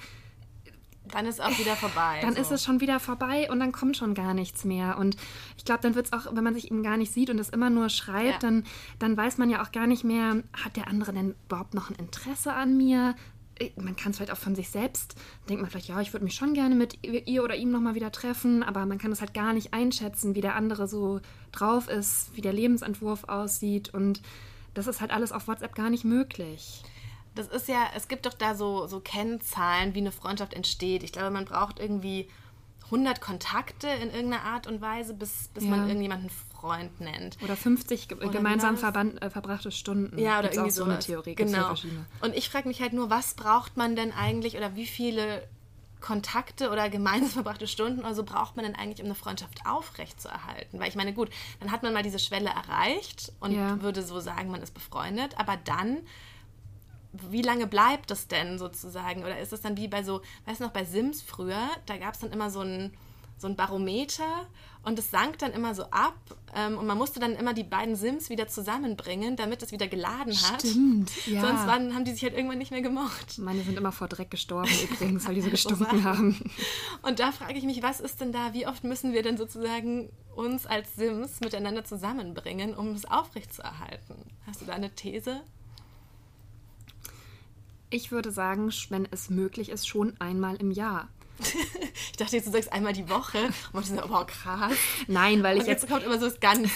Dann 1.11 1.25
ist 1.25 1.41
auch 1.41 1.57
wieder 1.57 1.75
vorbei. 1.75 2.19
Dann 2.21 2.35
so. 2.35 2.41
ist 2.41 2.51
es 2.51 2.63
schon 2.63 2.81
wieder 2.81 2.99
vorbei 2.99 3.49
und 3.51 3.59
dann 3.59 3.71
kommt 3.71 3.97
schon 3.97 4.13
gar 4.13 4.33
nichts 4.33 4.65
mehr. 4.65 4.97
Und 4.97 5.15
ich 5.57 5.65
glaube, 5.65 5.81
dann 5.81 5.95
wird 5.95 6.07
es 6.07 6.13
auch, 6.13 6.33
wenn 6.33 6.43
man 6.43 6.53
sich 6.53 6.71
eben 6.71 6.83
gar 6.83 6.97
nicht 6.97 7.13
sieht 7.13 7.29
und 7.29 7.39
es 7.39 7.49
immer 7.49 7.69
nur 7.69 7.89
schreibt, 7.89 8.43
ja. 8.43 8.49
dann, 8.49 8.63
dann 8.99 9.17
weiß 9.17 9.37
man 9.37 9.49
ja 9.49 9.63
auch 9.63 9.71
gar 9.71 9.87
nicht 9.87 10.03
mehr, 10.03 10.43
hat 10.53 10.75
der 10.75 10.87
andere 10.87 11.13
denn 11.13 11.35
überhaupt 11.45 11.73
noch 11.73 11.89
ein 11.89 11.95
Interesse 11.95 12.53
an 12.53 12.77
mir? 12.77 13.15
man 13.75 13.95
kann 13.95 14.11
es 14.11 14.17
vielleicht 14.17 14.31
auch 14.31 14.37
von 14.37 14.55
sich 14.55 14.69
selbst, 14.69 15.15
denkt 15.49 15.61
man 15.61 15.69
vielleicht, 15.69 15.89
ja, 15.89 15.99
ich 15.99 16.13
würde 16.13 16.23
mich 16.23 16.35
schon 16.35 16.53
gerne 16.53 16.75
mit 16.75 16.97
ihr 17.03 17.43
oder 17.43 17.55
ihm 17.55 17.71
nochmal 17.71 17.95
wieder 17.95 18.09
treffen, 18.11 18.63
aber 18.63 18.85
man 18.85 18.97
kann 18.97 19.11
es 19.11 19.19
halt 19.19 19.33
gar 19.33 19.53
nicht 19.53 19.73
einschätzen, 19.73 20.35
wie 20.35 20.41
der 20.41 20.55
andere 20.55 20.87
so 20.87 21.19
drauf 21.51 21.89
ist, 21.89 22.35
wie 22.35 22.41
der 22.41 22.53
Lebensentwurf 22.53 23.25
aussieht 23.25 23.93
und 23.93 24.21
das 24.73 24.87
ist 24.87 25.01
halt 25.01 25.11
alles 25.11 25.31
auf 25.31 25.47
WhatsApp 25.47 25.75
gar 25.75 25.89
nicht 25.89 26.05
möglich. 26.05 26.83
Das 27.39 27.47
ist 27.47 27.69
ja, 27.69 27.87
es 27.95 28.09
gibt 28.09 28.25
doch 28.25 28.33
da 28.33 28.53
so, 28.53 28.85
so 28.87 28.99
Kennzahlen, 28.99 29.95
wie 29.95 29.99
eine 29.99 30.11
Freundschaft 30.11 30.53
entsteht. 30.53 31.03
Ich 31.03 31.13
glaube, 31.13 31.31
man 31.31 31.45
braucht 31.45 31.79
irgendwie 31.79 32.27
100 32.85 33.21
Kontakte 33.21 33.87
in 33.87 34.09
irgendeiner 34.09 34.43
Art 34.43 34.67
und 34.67 34.81
Weise, 34.81 35.13
bis, 35.13 35.47
bis 35.53 35.63
ja. 35.63 35.69
man 35.69 35.87
irgendjemanden 35.87 36.29
Freund 36.29 36.99
nennt. 36.99 37.37
Oder 37.41 37.55
50 37.55 38.17
oder 38.17 38.27
gemeinsam 38.27 38.77
verband, 38.77 39.21
äh, 39.21 39.29
verbrachte 39.29 39.71
Stunden. 39.71 40.17
Ja, 40.19 40.39
oder 40.39 40.51
irgendwie 40.51 40.69
auch 40.69 40.75
so 40.75 40.83
eine 40.83 40.99
Theorie. 40.99 41.35
Genau. 41.35 41.75
Und 42.21 42.35
ich 42.35 42.49
frage 42.49 42.67
mich 42.67 42.81
halt 42.81 42.91
nur, 42.91 43.09
was 43.09 43.35
braucht 43.35 43.77
man 43.77 43.95
denn 43.95 44.11
eigentlich 44.11 44.57
oder 44.57 44.75
wie 44.75 44.85
viele 44.85 45.47
Kontakte 46.01 46.71
oder 46.71 46.89
gemeinsam 46.89 47.29
verbrachte 47.43 47.67
Stunden 47.67 48.01
oder 48.01 48.15
so 48.15 48.23
braucht 48.23 48.57
man 48.57 48.65
denn 48.65 48.75
eigentlich, 48.75 48.99
um 48.99 49.05
eine 49.05 49.15
Freundschaft 49.15 49.65
aufrechtzuerhalten? 49.65 50.77
Weil 50.77 50.89
ich 50.89 50.95
meine, 50.95 51.13
gut, 51.13 51.29
dann 51.61 51.71
hat 51.71 51.83
man 51.83 51.93
mal 51.93 52.03
diese 52.03 52.19
Schwelle 52.19 52.49
erreicht 52.49 53.31
und 53.39 53.53
ja. 53.53 53.81
würde 53.81 54.01
so 54.01 54.19
sagen, 54.19 54.51
man 54.51 54.61
ist 54.61 54.73
befreundet, 54.73 55.39
aber 55.39 55.55
dann 55.55 55.99
wie 57.11 57.41
lange 57.41 57.67
bleibt 57.67 58.11
das 58.11 58.27
denn 58.27 58.59
sozusagen? 58.59 59.23
Oder 59.23 59.39
ist 59.39 59.53
es 59.53 59.61
dann 59.61 59.77
wie 59.77 59.87
bei 59.87 60.03
so, 60.03 60.21
weißt 60.45 60.59
du 60.59 60.65
noch, 60.65 60.71
bei 60.71 60.85
Sims 60.85 61.21
früher, 61.21 61.69
da 61.85 61.97
gab 61.97 62.13
es 62.13 62.19
dann 62.19 62.31
immer 62.31 62.49
so 62.49 62.61
ein, 62.61 62.93
so 63.37 63.47
ein 63.47 63.55
Barometer 63.55 64.47
und 64.83 64.99
es 64.99 65.11
sank 65.11 65.37
dann 65.39 65.53
immer 65.53 65.73
so 65.73 65.83
ab 65.85 66.17
ähm, 66.55 66.77
und 66.77 66.85
man 66.85 66.97
musste 66.97 67.19
dann 67.19 67.35
immer 67.35 67.53
die 67.53 67.63
beiden 67.63 67.95
Sims 67.95 68.29
wieder 68.29 68.47
zusammenbringen, 68.47 69.35
damit 69.37 69.63
es 69.63 69.71
wieder 69.71 69.87
geladen 69.87 70.33
hat. 70.33 70.61
Stimmt, 70.61 71.11
ja. 71.25 71.41
Sonst 71.41 71.65
waren, 71.65 71.95
haben 71.95 72.05
die 72.05 72.11
sich 72.11 72.23
halt 72.23 72.33
irgendwann 72.33 72.57
nicht 72.57 72.71
mehr 72.71 72.81
gemocht. 72.81 73.39
Meine 73.39 73.63
sind 73.63 73.77
immer 73.77 73.91
vor 73.91 74.07
Dreck 74.07 74.29
gestorben 74.29 74.71
übrigens, 74.91 75.27
weil 75.27 75.35
die 75.35 75.41
so 75.41 75.49
gestunken 75.49 76.03
haben. 76.03 76.51
Und 77.01 77.19
da 77.19 77.31
frage 77.31 77.57
ich 77.57 77.63
mich, 77.63 77.81
was 77.81 77.99
ist 77.99 78.21
denn 78.21 78.31
da, 78.31 78.53
wie 78.53 78.67
oft 78.67 78.83
müssen 78.83 79.13
wir 79.13 79.23
denn 79.23 79.37
sozusagen 79.37 80.09
uns 80.35 80.65
als 80.65 80.95
Sims 80.95 81.39
miteinander 81.39 81.83
zusammenbringen, 81.83 82.75
um 82.75 82.93
es 82.93 83.05
aufrechtzuerhalten? 83.05 84.15
Hast 84.45 84.61
du 84.61 84.65
da 84.65 84.73
eine 84.73 84.93
These? 84.93 85.41
Ich 87.89 88.11
würde 88.11 88.31
sagen, 88.31 88.71
wenn 88.89 89.07
es 89.11 89.29
möglich 89.29 89.69
ist, 89.69 89.87
schon 89.87 90.13
einmal 90.19 90.55
im 90.57 90.71
Jahr 90.71 91.09
ich 92.11 92.17
dachte 92.17 92.35
jetzt, 92.35 92.47
du 92.47 92.51
sagst 92.51 92.71
einmal 92.71 92.93
die 92.93 93.09
Woche. 93.09 93.37
Und 93.73 93.83
ich 93.83 93.87
so, 93.87 93.95
wow, 94.07 94.25
krass. 94.25 94.73
Nein, 95.07 95.43
weil 95.43 95.57
ich 95.57 95.65
jetzt, 95.65 95.83
jetzt 95.83 95.91
kommt 95.91 96.03
immer 96.03 96.19
so 96.19 96.25
das 96.25 96.39
ganz 96.39 96.69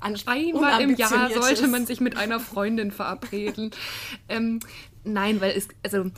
Einmal 0.00 0.80
im 0.82 0.96
Jahr 0.96 1.30
sollte 1.30 1.68
man 1.68 1.86
sich 1.86 2.00
mit 2.00 2.16
einer 2.16 2.40
Freundin 2.40 2.90
verabreden. 2.90 3.70
ähm, 4.28 4.60
nein, 5.04 5.40
weil 5.40 5.56
es, 5.56 5.68
also 5.82 6.10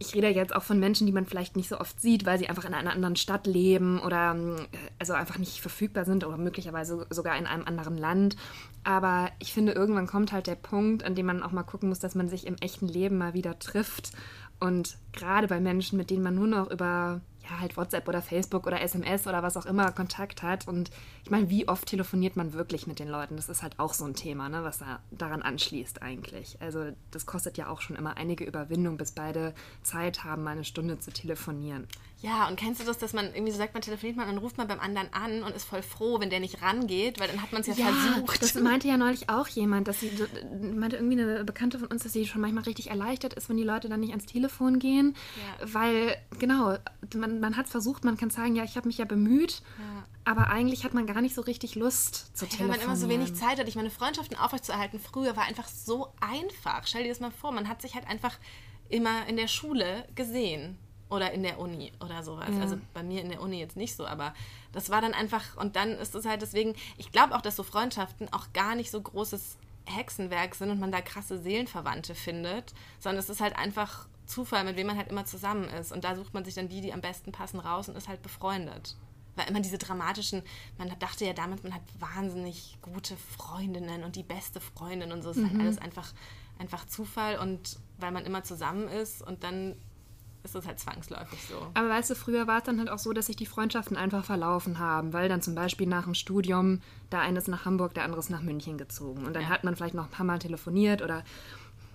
ich 0.00 0.14
rede 0.14 0.28
jetzt 0.28 0.56
auch 0.56 0.62
von 0.62 0.80
Menschen, 0.80 1.06
die 1.06 1.12
man 1.12 1.26
vielleicht 1.26 1.56
nicht 1.56 1.68
so 1.68 1.78
oft 1.78 2.00
sieht, 2.00 2.24
weil 2.24 2.38
sie 2.38 2.48
einfach 2.48 2.64
in 2.64 2.72
einer 2.72 2.92
anderen 2.92 3.16
Stadt 3.16 3.46
leben 3.46 4.00
oder 4.00 4.34
äh, 4.34 4.78
also 4.98 5.12
einfach 5.12 5.38
nicht 5.38 5.60
verfügbar 5.60 6.06
sind 6.06 6.24
oder 6.24 6.38
möglicherweise 6.38 7.06
sogar 7.10 7.36
in 7.36 7.46
einem 7.46 7.66
anderen 7.66 7.98
Land. 7.98 8.36
Aber 8.82 9.30
ich 9.38 9.52
finde, 9.52 9.72
irgendwann 9.72 10.06
kommt 10.06 10.32
halt 10.32 10.46
der 10.46 10.54
Punkt, 10.54 11.04
an 11.04 11.14
dem 11.14 11.26
man 11.26 11.42
auch 11.42 11.52
mal 11.52 11.64
gucken 11.64 11.90
muss, 11.90 11.98
dass 11.98 12.14
man 12.14 12.30
sich 12.30 12.46
im 12.46 12.56
echten 12.56 12.88
Leben 12.88 13.18
mal 13.18 13.34
wieder 13.34 13.58
trifft 13.58 14.12
und 14.58 14.96
gerade 15.12 15.48
bei 15.48 15.60
Menschen, 15.60 15.98
mit 15.98 16.10
denen 16.10 16.22
man 16.22 16.34
nur 16.34 16.46
noch 16.46 16.70
über 16.70 17.20
ja, 17.50 17.60
halt 17.60 17.76
WhatsApp 17.76 18.06
oder 18.08 18.22
Facebook 18.22 18.66
oder 18.66 18.80
SMS 18.80 19.26
oder 19.26 19.42
was 19.42 19.56
auch 19.56 19.66
immer 19.66 19.90
Kontakt 19.92 20.42
hat. 20.42 20.68
Und 20.68 20.90
ich 21.24 21.30
meine, 21.30 21.50
wie 21.50 21.68
oft 21.68 21.86
telefoniert 21.88 22.36
man 22.36 22.52
wirklich 22.52 22.86
mit 22.86 22.98
den 22.98 23.08
Leuten? 23.08 23.36
Das 23.36 23.48
ist 23.48 23.62
halt 23.62 23.78
auch 23.78 23.94
so 23.94 24.04
ein 24.04 24.14
Thema, 24.14 24.48
ne, 24.48 24.62
was 24.62 24.78
da 24.78 25.00
daran 25.10 25.42
anschließt 25.42 26.02
eigentlich. 26.02 26.60
Also 26.60 26.92
das 27.10 27.26
kostet 27.26 27.58
ja 27.58 27.68
auch 27.68 27.80
schon 27.80 27.96
immer 27.96 28.16
einige 28.16 28.44
Überwindung, 28.44 28.96
bis 28.96 29.12
beide 29.12 29.54
Zeit 29.82 30.24
haben, 30.24 30.42
mal 30.42 30.52
eine 30.52 30.64
Stunde 30.64 30.98
zu 30.98 31.12
telefonieren. 31.12 31.86
Ja, 32.22 32.48
und 32.48 32.56
kennst 32.56 32.82
du 32.82 32.84
das, 32.84 32.98
dass 32.98 33.14
man 33.14 33.26
irgendwie 33.34 33.50
so 33.50 33.56
sagt, 33.56 33.72
man 33.72 33.82
telefoniert 33.82 34.16
mal 34.16 34.24
und 34.24 34.34
dann 34.34 34.38
ruft 34.38 34.58
man 34.58 34.68
beim 34.68 34.78
anderen 34.78 35.10
an 35.12 35.42
und 35.42 35.56
ist 35.56 35.64
voll 35.64 35.82
froh, 35.82 36.20
wenn 36.20 36.28
der 36.28 36.40
nicht 36.40 36.60
rangeht, 36.60 37.18
weil 37.18 37.28
dann 37.28 37.40
hat 37.40 37.50
man 37.50 37.62
es 37.62 37.66
ja, 37.66 37.74
ja, 37.74 37.86
versucht. 37.86 38.42
Das 38.42 38.54
meinte 38.56 38.88
ja 38.88 38.98
neulich 38.98 39.30
auch 39.30 39.48
jemand, 39.48 39.88
dass 39.88 40.00
sie 40.00 40.10
meinte 40.74 40.96
irgendwie 40.96 41.18
eine 41.18 41.44
Bekannte 41.44 41.78
von 41.78 41.88
uns, 41.88 42.02
dass 42.02 42.12
sie 42.12 42.26
schon 42.26 42.42
manchmal 42.42 42.64
richtig 42.64 42.90
erleichtert 42.90 43.32
ist, 43.34 43.48
wenn 43.48 43.56
die 43.56 43.64
Leute 43.64 43.88
dann 43.88 44.00
nicht 44.00 44.10
ans 44.10 44.26
Telefon 44.26 44.78
gehen. 44.78 45.16
Ja. 45.60 45.72
Weil, 45.72 46.16
genau, 46.38 46.76
man, 47.16 47.40
man 47.40 47.56
hat 47.56 47.66
es 47.66 47.72
versucht, 47.72 48.04
man 48.04 48.18
kann 48.18 48.28
sagen, 48.28 48.54
ja, 48.54 48.64
ich 48.64 48.76
habe 48.76 48.88
mich 48.88 48.98
ja 48.98 49.06
bemüht, 49.06 49.62
ja. 49.78 50.04
aber 50.30 50.48
eigentlich 50.48 50.84
hat 50.84 50.92
man 50.92 51.06
gar 51.06 51.22
nicht 51.22 51.34
so 51.34 51.40
richtig 51.40 51.74
Lust 51.74 52.36
zu 52.36 52.44
telefonieren. 52.44 52.70
Weil 52.70 52.78
man 52.78 52.86
immer 52.86 52.96
so 52.96 53.08
wenig 53.08 53.34
Zeit 53.34 53.58
hat. 53.58 53.66
Ich 53.66 53.76
meine, 53.76 53.88
Freundschaften 53.88 54.36
aufrechtzuerhalten 54.36 55.00
früher 55.00 55.36
war 55.36 55.44
einfach 55.44 55.68
so 55.68 56.12
einfach. 56.20 56.86
Stell 56.86 57.04
dir 57.04 57.08
das 57.08 57.20
mal 57.20 57.30
vor, 57.30 57.50
man 57.50 57.66
hat 57.66 57.80
sich 57.80 57.94
halt 57.94 58.06
einfach 58.06 58.36
immer 58.90 59.26
in 59.26 59.36
der 59.36 59.48
Schule 59.48 60.04
gesehen 60.14 60.76
oder 61.10 61.32
in 61.32 61.42
der 61.42 61.58
Uni 61.58 61.92
oder 62.00 62.22
sowas. 62.22 62.48
Ja. 62.52 62.60
Also 62.60 62.78
bei 62.94 63.02
mir 63.02 63.20
in 63.20 63.28
der 63.28 63.42
Uni 63.42 63.58
jetzt 63.58 63.76
nicht 63.76 63.94
so, 63.94 64.06
aber 64.06 64.32
das 64.72 64.90
war 64.90 65.00
dann 65.00 65.12
einfach, 65.12 65.56
und 65.56 65.76
dann 65.76 65.90
ist 65.90 66.14
es 66.14 66.24
halt 66.24 66.42
deswegen, 66.42 66.74
ich 66.96 67.12
glaube 67.12 67.34
auch, 67.36 67.42
dass 67.42 67.56
so 67.56 67.62
Freundschaften 67.62 68.32
auch 68.32 68.52
gar 68.52 68.74
nicht 68.74 68.90
so 68.90 69.00
großes 69.00 69.58
Hexenwerk 69.84 70.54
sind 70.54 70.70
und 70.70 70.80
man 70.80 70.92
da 70.92 71.00
krasse 71.00 71.40
Seelenverwandte 71.42 72.14
findet, 72.14 72.72
sondern 72.98 73.18
es 73.18 73.28
ist 73.28 73.40
halt 73.40 73.56
einfach 73.56 74.06
Zufall, 74.26 74.64
mit 74.64 74.76
wem 74.76 74.86
man 74.86 74.96
halt 74.96 75.08
immer 75.08 75.24
zusammen 75.24 75.64
ist. 75.64 75.92
Und 75.92 76.04
da 76.04 76.14
sucht 76.14 76.32
man 76.32 76.44
sich 76.44 76.54
dann 76.54 76.68
die, 76.68 76.80
die 76.80 76.92
am 76.92 77.00
besten 77.00 77.32
passen, 77.32 77.58
raus 77.58 77.88
und 77.88 77.96
ist 77.96 78.08
halt 78.08 78.22
befreundet. 78.22 78.96
Weil 79.36 79.48
immer 79.48 79.60
diese 79.60 79.78
dramatischen, 79.78 80.42
man 80.78 80.92
dachte 80.98 81.24
ja 81.24 81.32
damals, 81.32 81.62
man 81.62 81.74
hat 81.74 81.82
wahnsinnig 81.98 82.78
gute 82.82 83.16
Freundinnen 83.16 84.04
und 84.04 84.16
die 84.16 84.22
beste 84.22 84.60
Freundin 84.60 85.12
und 85.12 85.22
so. 85.22 85.30
Es 85.30 85.36
ist 85.36 85.42
halt 85.42 85.54
mhm. 85.54 85.58
halt 85.58 85.68
alles 85.68 85.78
einfach, 85.78 86.12
einfach 86.58 86.86
Zufall 86.86 87.38
und 87.38 87.78
weil 87.98 88.12
man 88.12 88.24
immer 88.24 88.44
zusammen 88.44 88.88
ist 88.88 89.22
und 89.22 89.42
dann 89.42 89.76
ist 90.42 90.54
das 90.54 90.66
halt 90.66 90.78
zwangsläufig 90.78 91.38
so. 91.48 91.54
Aber 91.74 91.88
weißt 91.88 92.10
du, 92.10 92.14
früher 92.14 92.46
war 92.46 92.58
es 92.58 92.64
dann 92.64 92.78
halt 92.78 92.88
auch 92.88 92.98
so, 92.98 93.12
dass 93.12 93.26
sich 93.26 93.36
die 93.36 93.46
Freundschaften 93.46 93.96
einfach 93.96 94.24
verlaufen 94.24 94.78
haben, 94.78 95.12
weil 95.12 95.28
dann 95.28 95.42
zum 95.42 95.54
Beispiel 95.54 95.86
nach 95.86 96.04
dem 96.04 96.14
Studium 96.14 96.80
der 97.12 97.20
eine 97.20 97.38
ist 97.38 97.48
nach 97.48 97.64
Hamburg, 97.64 97.94
der 97.94 98.04
andere 98.04 98.20
ist 98.20 98.30
nach 98.30 98.42
München 98.42 98.78
gezogen. 98.78 99.26
Und 99.26 99.34
dann 99.34 99.42
ja. 99.42 99.48
hat 99.48 99.64
man 99.64 99.76
vielleicht 99.76 99.94
noch 99.94 100.04
ein 100.04 100.10
paar 100.10 100.26
Mal 100.26 100.38
telefoniert 100.38 101.02
oder 101.02 101.24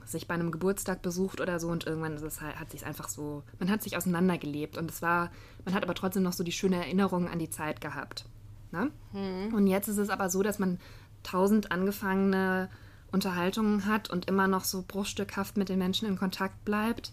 sich 0.03 0.27
bei 0.27 0.35
einem 0.35 0.51
Geburtstag 0.51 1.01
besucht 1.01 1.41
oder 1.41 1.59
so 1.59 1.69
und 1.69 1.87
irgendwann 1.87 2.13
ist 2.13 2.21
es 2.21 2.39
halt, 2.39 2.59
hat 2.59 2.69
sich 2.69 2.85
einfach 2.85 3.09
so, 3.09 3.41
man 3.59 3.71
hat 3.71 3.81
sich 3.81 3.97
auseinandergelebt 3.97 4.77
und 4.77 4.91
es 4.91 5.01
war, 5.01 5.31
man 5.65 5.73
hat 5.73 5.83
aber 5.83 5.95
trotzdem 5.95 6.21
noch 6.21 6.33
so 6.33 6.43
die 6.43 6.51
schöne 6.51 6.75
Erinnerung 6.75 7.27
an 7.27 7.39
die 7.39 7.49
Zeit 7.49 7.81
gehabt. 7.81 8.25
Ne? 8.71 8.91
Hm. 9.13 9.53
Und 9.55 9.65
jetzt 9.65 9.87
ist 9.87 9.97
es 9.97 10.09
aber 10.09 10.29
so, 10.29 10.43
dass 10.43 10.59
man 10.59 10.79
tausend 11.23 11.71
angefangene 11.71 12.69
Unterhaltungen 13.11 13.85
hat 13.87 14.11
und 14.11 14.27
immer 14.27 14.47
noch 14.47 14.63
so 14.63 14.83
bruchstückhaft 14.87 15.57
mit 15.57 15.69
den 15.69 15.79
Menschen 15.79 16.07
in 16.07 16.17
Kontakt 16.17 16.63
bleibt 16.65 17.11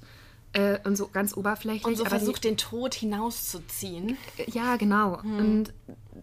Äh, 0.54 0.78
und 0.84 0.96
so 0.96 1.08
ganz 1.08 1.34
oberflächlich. 1.36 1.84
Und 1.86 1.96
so 1.96 2.04
aber 2.04 2.16
die- 2.16 2.18
versucht, 2.18 2.44
den 2.44 2.56
Tod 2.58 2.94
hinauszuziehen. 2.94 4.18
Ja, 4.48 4.76
genau. 4.76 5.20
Und 5.22 5.72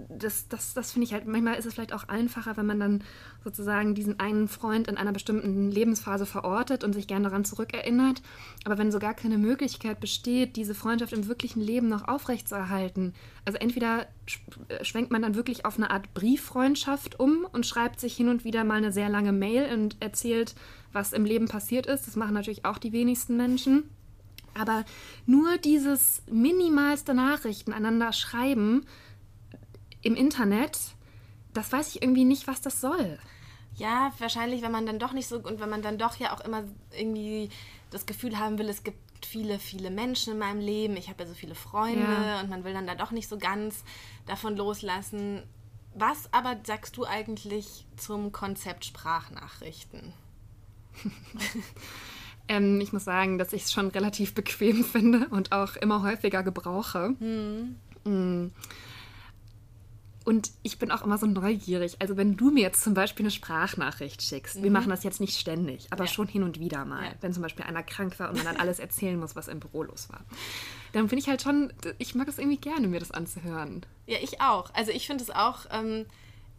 das, 0.08 0.48
das, 0.48 0.74
das 0.74 0.92
finde 0.92 1.06
ich 1.08 1.14
halt, 1.14 1.26
manchmal 1.28 1.56
ist 1.56 1.66
es 1.66 1.74
vielleicht 1.74 1.94
auch 1.94 2.08
einfacher, 2.08 2.58
wenn 2.58 2.66
man 2.66 2.80
dann 2.80 3.04
sozusagen 3.44 3.96
diesen 3.96 4.20
einen 4.20 4.48
Freund 4.48 4.88
in 4.88 4.98
einer 4.98 5.12
bestimmten 5.12 5.72
Lebensphase 5.72 6.26
verortet 6.26 6.84
und 6.84 6.94
sich 6.94 7.08
gerne 7.08 7.26
daran 7.26 7.44
zurückerinnert. 7.46 8.22
Aber 8.66 8.78
wenn 8.78 8.92
so 8.92 9.00
gar 9.00 9.14
keine 9.14 9.38
Möglichkeit 9.38 10.00
besteht, 10.00 10.56
diese 10.58 10.76
Freundschaft 10.76 11.14
im 11.14 11.28
wirklichen 11.28 11.62
Leben 11.62 11.88
noch 11.88 12.08
aufrechtzuerhalten, 12.08 13.14
also 13.46 13.58
entweder 13.58 14.08
äh, 14.68 14.84
schwenkt 14.84 15.12
man 15.12 15.22
dann 15.22 15.36
wirklich 15.36 15.66
auf 15.66 15.78
eine 15.78 15.90
Art 15.90 16.14
Brieffreundschaft 16.14 17.20
um 17.20 17.48
und 17.52 17.66
schreibt 17.66 18.00
sich 18.00 18.16
hin 18.16 18.30
und 18.30 18.44
wieder 18.44 18.64
mal 18.64 18.76
eine 18.76 18.92
sehr 18.92 19.10
lange 19.10 19.32
Mail 19.32 19.74
und 19.74 19.98
erzählt, 20.02 20.54
was 20.94 21.14
im 21.14 21.26
Leben 21.26 21.48
passiert 21.48 21.86
ist. 21.88 22.08
Das 22.08 22.16
machen 22.16 22.34
natürlich 22.34 22.66
auch 22.66 22.78
die 22.78 22.92
wenigsten 22.92 23.38
Menschen. 23.38 23.90
Aber 24.60 24.84
nur 25.26 25.58
dieses 25.58 26.22
minimalste 26.30 27.14
Nachrichten 27.14 27.72
einander 27.72 28.12
schreiben 28.12 28.86
im 30.02 30.16
Internet, 30.16 30.78
das 31.54 31.72
weiß 31.72 31.96
ich 31.96 32.02
irgendwie 32.02 32.26
nicht, 32.26 32.48
was 32.48 32.62
das 32.62 32.82
soll. 32.82 33.18
Ja, 33.76 34.12
wahrscheinlich, 34.20 34.62
wenn 34.62 34.72
man 34.72 34.86
dann 34.86 35.00
doch 35.00 35.14
nicht 35.14 35.28
so 35.28 35.38
und 35.38 35.60
wenn 35.62 35.70
man 35.70 35.82
dann 35.82 35.98
doch 35.98 36.18
ja 36.18 36.34
auch 36.36 36.42
immer 36.42 36.64
irgendwie 36.92 37.50
das 37.92 38.06
Gefühl 38.06 38.38
haben 38.38 38.58
will, 38.60 38.68
es 38.68 38.84
gibt 38.84 39.26
viele, 39.26 39.60
viele 39.60 39.90
Menschen 39.90 40.34
in 40.34 40.40
meinem 40.40 40.60
Leben, 40.60 40.98
ich 40.98 41.10
habe 41.10 41.24
ja 41.24 41.30
so 41.30 41.36
viele 41.36 41.56
Freunde 41.56 42.02
Ja. 42.02 42.42
und 42.42 42.50
man 42.50 42.64
will 42.64 42.74
dann 42.74 42.88
da 42.88 42.96
doch 42.96 43.12
nicht 43.12 43.30
so 43.30 43.38
ganz 43.38 43.84
davon 44.26 44.58
loslassen. 44.58 45.44
Was 45.96 46.34
aber 46.34 46.58
sagst 46.66 46.98
du 46.98 47.06
eigentlich 47.06 47.86
zum 47.98 48.32
Konzept 48.32 48.86
Sprachnachrichten? 48.86 50.14
Ähm, 52.50 52.82
ich 52.82 52.92
muss 52.92 53.06
sagen, 53.06 53.38
dass 53.38 53.54
ich 53.54 53.64
es 53.64 53.72
schon 53.72 53.88
relativ 53.88 54.34
bequem 54.34 54.84
finde 54.84 55.28
und 55.30 55.52
auch 55.54 55.76
immer 55.78 56.04
häufiger 56.04 56.44
gebrauche. 56.44 57.10
Mm. 58.04 58.50
Und 60.26 60.52
ich 60.62 60.78
bin 60.78 60.92
auch 60.92 61.02
immer 61.04 61.18
so 61.18 61.26
neugierig. 61.26 61.96
Also 62.00 62.16
wenn 62.18 62.38
du 62.38 62.52
mir 62.52 62.62
jetzt 62.62 62.84
zum 62.84 62.94
Beispiel 62.94 63.24
eine 63.26 63.32
Sprachnachricht 63.32 64.22
schickst, 64.22 64.62
wir 64.62 64.70
machen 64.70 64.90
das 64.90 65.04
jetzt 65.04 65.20
nicht 65.20 65.40
ständig, 65.40 65.88
aber 65.92 66.04
Ja. 66.06 66.10
schon 66.12 66.28
hin 66.28 66.44
und 66.44 66.60
wieder 66.60 66.86
mal, 66.86 67.06
Ja. 67.06 67.12
wenn 67.22 67.34
zum 67.34 67.42
Beispiel 67.42 67.66
einer 67.66 67.82
krank 67.84 68.20
war 68.20 68.30
und 68.30 68.36
man 68.36 68.46
dann 68.46 68.58
alles 68.62 68.80
erzählen 68.80 69.20
muss, 69.20 69.36
was 69.36 69.48
im 69.48 69.60
Büro 69.60 69.84
los 69.84 70.08
war, 70.10 70.22
dann 70.94 71.08
finde 71.10 71.22
ich 71.24 71.30
halt 71.30 71.42
schon, 71.42 71.74
ich 71.98 72.14
mag 72.16 72.28
es 72.28 72.38
irgendwie 72.38 72.58
gerne, 72.58 72.88
mir 72.88 73.00
das 73.00 73.12
anzuhören. 73.12 73.86
Ja, 74.06 74.18
ich 74.22 74.40
auch. 74.42 74.72
Also 74.76 74.92
ich 74.92 75.08
finde 75.08 75.24
es 75.24 75.32
auch, 75.32 75.66
ähm, 75.72 76.06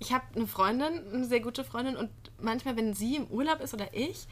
ich 0.00 0.12
habe 0.12 0.25
eine 0.35 0.47
Freundin, 0.49 1.06
eine 1.12 1.26
sehr 1.26 1.40
gute 1.40 1.62
Freundin 1.62 1.97
und 1.97 2.11
manchmal, 2.40 2.76
wenn 2.76 2.94
sie 2.94 3.16
im 3.16 3.26
Urlaub 3.26 3.61
ist 3.61 3.75
oder 3.75 3.92
ich, 3.94 4.26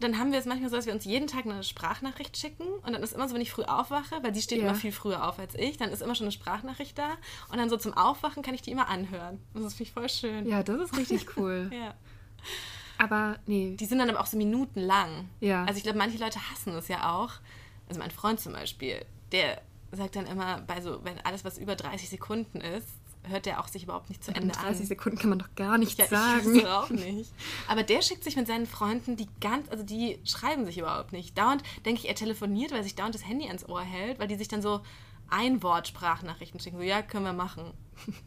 dann 0.00 0.18
haben 0.18 0.30
wir 0.32 0.38
es 0.38 0.44
manchmal 0.44 0.68
so, 0.70 0.76
dass 0.76 0.86
wir 0.86 0.92
uns 0.92 1.04
jeden 1.04 1.26
Tag 1.26 1.44
eine 1.46 1.62
Sprachnachricht 1.62 2.36
schicken 2.36 2.64
und 2.66 2.92
dann 2.92 3.02
ist 3.02 3.12
immer 3.14 3.28
so, 3.28 3.34
wenn 3.34 3.40
ich 3.40 3.50
früh 3.50 3.62
aufwache, 3.64 4.16
weil 4.22 4.34
sie 4.34 4.42
steht 4.42 4.58
Ja. 4.58 4.64
immer 4.64 4.74
viel 4.74 4.92
früher 4.92 5.26
auf 5.28 5.38
als 5.38 5.54
ich, 5.54 5.76
dann 5.78 5.90
ist 5.90 6.02
immer 6.02 6.14
schon 6.14 6.24
eine 6.26 6.32
Sprachnachricht 6.32 6.98
da 6.98 7.16
und 7.50 7.56
dann 7.58 7.70
so 7.70 7.76
zum 7.76 7.94
Aufwachen 7.94 8.42
kann 8.42 8.54
ich 8.54 8.62
die 8.62 8.72
immer 8.72 8.88
anhören. 8.88 9.40
Das 9.54 9.74
finde 9.74 9.82
ich 9.84 9.92
voll 9.92 10.08
schön. 10.08 10.46
Ja, 10.48 10.62
das 10.62 10.76
ist 10.90 10.96
richtig 10.98 11.26
cool. 11.38 11.70
Ja. 11.72 11.94
Aber 12.98 13.38
nee, 13.46 13.76
Die 13.78 13.84
sind 13.86 13.98
dann 13.98 14.08
aber 14.10 14.20
auch 14.20 14.26
so 14.26 14.36
minutenlang. 14.36 15.28
Ja. 15.40 15.64
Also 15.64 15.76
ich 15.78 15.82
glaube, 15.82 15.98
manche 15.98 16.18
Leute 16.18 16.38
hassen 16.50 16.74
es 16.74 16.88
ja 16.88 17.14
auch. 17.14 17.30
Also 17.88 18.00
mein 18.00 18.10
Freund 18.10 18.40
zum 18.40 18.52
Beispiel, 18.52 19.04
der 19.32 19.60
sagt 19.92 20.16
dann 20.16 20.26
immer, 20.26 20.60
bei 20.66 20.80
so, 20.80 21.00
wenn 21.04 21.18
alles, 21.20 21.44
was 21.44 21.58
über 21.58 21.76
30 21.76 22.08
Sekunden 22.08 22.60
ist, 22.60 22.88
hört 23.28 23.46
der 23.46 23.60
auch 23.60 23.68
sich 23.68 23.84
überhaupt 23.84 24.08
nicht 24.08 24.22
zu 24.24 24.34
Ende 24.34 24.52
30 24.54 24.80
an. 24.80 24.86
Sekunden 24.86 25.18
kann 25.18 25.30
man 25.30 25.38
doch 25.38 25.54
gar 25.56 25.78
nichts 25.78 25.96
Ja, 25.96 26.04
ich 26.04 26.10
sagen. 26.10 26.54
weiß 26.56 26.64
auch 26.66 26.90
nicht. 26.90 27.32
Aber 27.68 27.82
der 27.82 28.02
schickt 28.02 28.24
sich 28.24 28.36
mit 28.36 28.46
seinen 28.46 28.66
Freunden, 28.66 29.16
die 29.16 29.28
ganz, 29.40 29.68
also 29.70 29.82
die 29.84 30.18
schreiben 30.24 30.64
sich 30.66 30.78
überhaupt 30.78 31.12
nicht. 31.12 31.36
Dauernd 31.36 31.62
denke 31.84 32.00
ich, 32.02 32.08
er 32.08 32.14
telefoniert, 32.14 32.72
weil 32.72 32.82
sich 32.82 32.94
dauernd 32.94 33.14
das 33.14 33.26
Handy 33.26 33.46
ans 33.46 33.68
Ohr 33.68 33.82
hält, 33.82 34.18
weil 34.18 34.28
die 34.28 34.36
sich 34.36 34.48
dann 34.48 34.62
so 34.62 34.80
ein 35.28 35.62
Wort 35.62 35.88
Sprachnachrichten 35.88 36.60
schicken. 36.60 36.76
So, 36.78 36.82
ja, 36.82 37.02
können 37.02 37.24
wir 37.24 37.32
machen. 37.32 37.72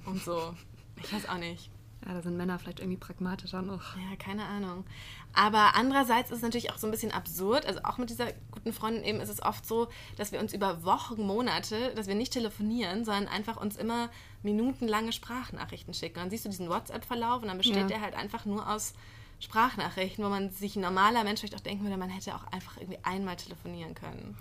Und 0.05 0.23
so. 0.23 0.53
Ich 1.01 1.13
weiß 1.13 1.29
auch 1.29 1.37
nicht. 1.37 1.69
Ja, 2.05 2.13
da 2.13 2.21
sind 2.21 2.37
Männer 2.37 2.57
vielleicht 2.59 2.79
irgendwie 2.79 2.97
pragmatischer 2.97 3.61
noch. 3.61 3.97
Ja, 3.97 4.15
keine 4.17 4.45
Ahnung. 4.45 4.85
Aber 5.33 5.75
andererseits 5.75 6.31
ist 6.31 6.37
es 6.37 6.41
natürlich 6.43 6.71
auch 6.71 6.77
so 6.77 6.87
ein 6.87 6.91
bisschen 6.91 7.11
absurd. 7.11 7.65
Also 7.65 7.81
auch 7.83 7.97
mit 7.97 8.09
dieser 8.09 8.31
guten 8.51 8.71
Freundin 8.71 9.03
eben 9.03 9.19
ist 9.19 9.29
es 9.29 9.41
oft 9.41 9.65
so, 9.65 9.89
dass 10.15 10.31
wir 10.31 10.39
uns 10.39 10.53
über 10.53 10.83
Wochen, 10.85 11.21
Monate, 11.27 11.93
dass 11.95 12.07
wir 12.07 12.15
nicht 12.15 12.31
telefonieren, 12.31 13.03
sondern 13.03 13.27
einfach 13.27 13.57
uns 13.57 13.75
immer 13.75 14.09
minutenlange 14.43 15.11
Sprachnachrichten 15.11 15.93
schicken. 15.93 16.19
Und 16.19 16.23
dann 16.23 16.29
siehst 16.29 16.45
du 16.45 16.49
diesen 16.49 16.69
WhatsApp-Verlauf 16.69 17.41
und 17.41 17.49
dann 17.49 17.57
besteht 17.57 17.75
Ja. 17.75 17.87
der 17.87 18.01
halt 18.01 18.15
einfach 18.15 18.45
nur 18.45 18.69
aus 18.69 18.93
Sprachnachrichten, 19.41 20.23
wo 20.23 20.29
man 20.29 20.51
sich 20.51 20.75
ein 20.75 20.81
normaler 20.81 21.23
Mensch 21.23 21.39
vielleicht 21.41 21.55
auch 21.55 21.59
denken 21.61 21.83
würde, 21.83 21.97
man 21.97 22.09
hätte 22.09 22.35
auch 22.35 22.45
einfach 22.51 22.77
irgendwie 22.77 22.99
einmal 23.03 23.35
telefonieren 23.35 23.93
können. 23.93 24.37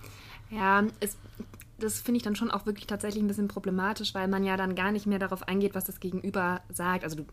Ja, 0.51 0.85
es, 1.01 1.17
das 1.79 2.01
finde 2.01 2.19
ich 2.19 2.23
dann 2.25 2.37
schon 2.37 2.51
auch 2.51 2.67
wirklich 2.67 2.87
tatsächlich 2.87 3.23
ein 3.23 3.29
bisschen 3.29 3.49
problematisch, 3.49 4.15
weil 4.15 4.29
man 4.29 4.45
ja 4.45 4.57
dann 4.57 4.75
gar 4.75 4.91
nicht 4.93 5.07
mehr 5.07 5.19
darauf 5.19 5.47
eingeht, 5.47 5.75
was 5.75 5.85
das 5.85 6.01
Gegenüber 6.01 6.61
sagt. 6.71 7.05
Also 7.05 7.17
du 7.17 7.25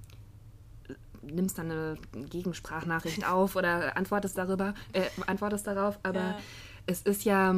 nimmst 1.24 1.57
dann 1.57 1.72
eine 1.72 1.98
Gegensprachnachricht 2.29 3.25
auf 3.29 3.55
oder 3.55 3.98
antwortest 3.98 4.38
darüber, 4.38 4.74
äh, 4.93 5.05
antwortest 5.27 5.65
darauf, 5.67 5.98
aber 6.03 6.19
Ja. 6.19 6.38
es 6.86 7.01
ist 7.01 7.24
ja, 7.25 7.55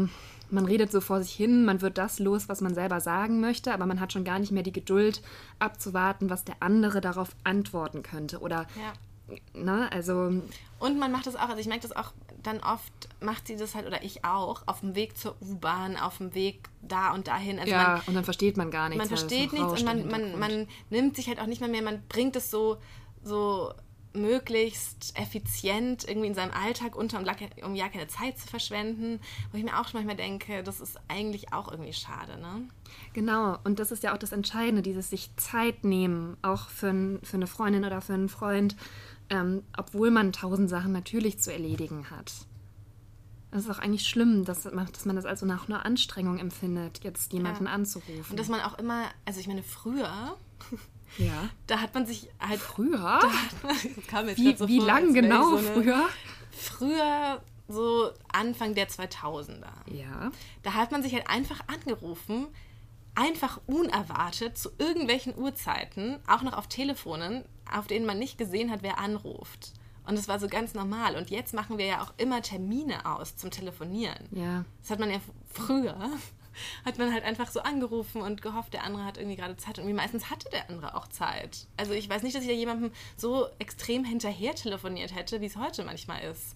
man 0.49 0.65
redet 0.65 0.91
so 0.91 1.01
vor 1.01 1.21
sich 1.21 1.33
hin, 1.33 1.65
man 1.65 1.81
wird 1.81 1.97
das 1.97 2.19
los, 2.19 2.47
was 2.47 2.61
man 2.61 2.73
selber 2.73 3.01
sagen 3.01 3.41
möchte, 3.41 3.73
aber 3.73 3.85
man 3.85 3.99
hat 3.99 4.13
schon 4.13 4.23
gar 4.23 4.39
nicht 4.39 4.51
mehr 4.53 4.63
die 4.63 4.71
Geduld 4.71 5.21
abzuwarten, 5.59 6.29
was 6.29 6.45
der 6.45 6.55
andere 6.61 7.01
darauf 7.01 7.35
antworten 7.43 8.03
könnte. 8.03 8.39
Oder, 8.39 8.67
Ja. 8.75 8.93
ne, 9.53 9.91
also 9.91 10.41
Und 10.79 10.97
man 10.99 11.11
macht 11.11 11.27
das 11.27 11.35
auch, 11.35 11.49
also 11.49 11.57
ich 11.57 11.67
merke 11.67 11.85
das 11.85 11.95
auch, 11.95 12.13
dann 12.47 12.61
oft 12.61 13.09
macht 13.19 13.47
sie 13.47 13.57
das 13.57 13.75
halt, 13.75 13.85
oder 13.85 14.03
ich 14.03 14.23
auch, 14.23 14.63
auf 14.67 14.79
dem 14.79 14.95
Weg 14.95 15.17
zur 15.17 15.35
U-Bahn, 15.41 15.97
auf 15.97 16.17
dem 16.17 16.33
Weg 16.33 16.69
da 16.81 17.13
und 17.13 17.27
dahin. 17.27 17.59
Also 17.59 17.71
man, 17.71 17.81
ja, 17.81 18.03
und 18.07 18.15
dann 18.15 18.23
versteht 18.23 18.55
man 18.55 18.71
gar 18.71 18.87
nichts. 18.87 18.99
man 18.99 19.07
versteht 19.09 19.51
nichts 19.51 19.73
und 19.73 19.83
man, 19.83 20.07
man, 20.07 20.39
man 20.39 20.67
nimmt 20.89 21.15
sich 21.17 21.27
halt 21.27 21.39
auch 21.39 21.45
nicht 21.45 21.59
mehr 21.59 21.69
mehr, 21.69 21.81
man 21.81 22.01
bringt 22.07 22.35
es 22.37 22.49
so, 22.49 22.77
so 23.21 23.73
möglichst 24.13 25.13
effizient 25.17 26.07
irgendwie 26.07 26.27
in 26.27 26.33
seinem 26.33 26.51
Alltag 26.51 26.95
unter, 26.95 27.19
um, 27.19 27.25
um 27.65 27.75
ja 27.75 27.89
keine 27.89 28.07
Zeit 28.07 28.39
zu 28.39 28.47
verschwenden, 28.47 29.19
wo 29.51 29.57
ich 29.57 29.63
mir 29.63 29.79
auch 29.79 29.87
schon 29.87 29.99
manchmal 29.99 30.15
denke, 30.15 30.63
das 30.63 30.79
ist 30.79 30.97
eigentlich 31.07 31.53
auch 31.53 31.69
irgendwie 31.69 31.93
schade, 31.93 32.39
ne? 32.39 32.67
Genau, 33.13 33.57
und 33.65 33.79
das 33.79 33.91
ist 33.91 34.03
ja 34.03 34.13
auch 34.13 34.17
das 34.17 34.31
Entscheidende, 34.31 34.81
dieses 34.81 35.09
sich 35.09 35.35
Zeit 35.35 35.83
nehmen, 35.83 36.37
auch 36.41 36.69
für, 36.69 36.87
ein, 36.87 37.19
für 37.23 37.35
eine 37.35 37.47
Freundin 37.47 37.83
oder 37.83 38.01
für 38.01 38.13
einen 38.13 38.29
Freund, 38.29 38.75
ähm, 39.29 39.63
obwohl 39.77 40.12
man 40.12 40.31
tausend 40.31 40.69
Sachen 40.69 40.91
natürlich 40.91 41.39
zu 41.39 41.51
erledigen 41.51 42.10
hat. 42.10 42.31
Es 43.51 43.63
ist 43.63 43.69
auch 43.69 43.79
eigentlich 43.79 44.07
schlimm, 44.07 44.43
dass 44.46 44.65
man, 44.65 44.88
dass 44.91 45.05
man 45.05 45.15
das 45.15 45.25
als 45.25 45.39
so 45.39 45.46
nach 45.46 45.67
einer 45.69 45.86
Anstrengung 45.86 46.38
empfindet, 46.38 47.03
jetzt 47.03 47.31
jemanden 47.34 47.65
Ja. 47.65 47.72
anzurufen. 47.72 48.25
Und 48.29 48.39
dass 48.39 48.50
man 48.50 48.62
auch 48.62 48.77
immer, 48.77 49.05
also 49.25 49.39
ich 49.39 49.48
meine, 49.48 49.63
früher, 49.63 50.36
ja. 51.17 51.50
da 51.65 51.79
hat 51.79 51.93
man 51.93 52.05
sich 52.05 52.29
halt 52.39 52.60
Früher? 52.60 53.19
Das 53.62 54.07
kam 54.07 54.27
jetzt 54.27 54.38
Wie, 54.38 54.55
so 54.55 54.67
wie 54.67 54.77
vor, 54.79 54.88
lang 54.88 55.13
genau 55.13 55.51
so 55.51 55.57
früher? 55.60 56.10
Früher, 56.51 57.41
so 57.69 58.12
Anfang 58.31 58.75
der 58.75 58.89
2000er. 58.89 59.65
Ja. 59.91 60.31
Da 60.63 60.74
hat 60.74 60.91
man 60.91 61.01
sich 61.03 61.13
halt 61.13 61.29
einfach 61.29 61.62
angerufen, 61.67 62.48
einfach 63.15 63.62
unerwartet, 63.65 64.57
zu 64.57 64.69
irgendwelchen 64.77 65.36
Uhrzeiten, 65.38 66.19
auch 66.27 66.41
noch 66.43 66.53
auf 66.53 66.67
Telefonen, 66.67 67.46
auf 67.75 67.88
denen 67.88 68.05
man 68.05 68.19
nicht 68.19 68.38
gesehen 68.38 68.71
hat, 68.71 68.83
wer 68.83 69.00
anruft. 69.00 69.74
Und 70.05 70.17
das 70.17 70.27
war 70.27 70.39
so 70.39 70.47
ganz 70.47 70.74
normal. 70.74 71.15
Und 71.15 71.29
jetzt 71.29 71.53
machen 71.53 71.77
wir 71.77 71.86
ja 71.86 72.01
auch 72.01 72.13
immer 72.17 72.41
Termine 72.41 73.05
aus 73.05 73.36
zum 73.36 73.51
Telefonieren. 73.51 74.25
Ja. 74.31 74.63
Das 74.81 74.91
hat 74.91 75.00
man 75.00 75.12
ja 75.12 75.19
früher, 75.51 75.97
hat 76.86 76.97
man 76.97 77.13
halt 77.13 77.25
einfach 77.25 77.51
so 77.51 77.59
angerufen 77.59 78.21
und 78.21 78.41
gehofft, 78.41 78.74
der 78.74 78.83
andere 78.83 79.03
hat 79.03 79.17
irgendwie 79.17 79.36
gerade 79.36 79.57
Zeit. 79.57 79.77
Und 79.77 79.83
irgendwie 79.83 80.01
meistens 80.01 80.29
hatte 80.29 80.50
der 80.50 80.69
andere 80.69 80.95
auch 80.95 81.07
Zeit. 81.07 81.67
Also 81.75 81.91
ich 81.91 82.09
weiß 82.09 82.24
nicht, 82.24 82.36
dass 82.36 82.43
ich 82.43 82.50
da 82.50 82.55
jemandem 82.55 82.91
so 83.17 83.47
extrem 83.59 84.05
hinterher 84.05 84.55
telefoniert 84.55 85.13
hätte, 85.13 85.41
wie 85.41 85.45
es 85.47 85.57
heute 85.57 85.83
manchmal 85.83 86.21
ist. 86.24 86.55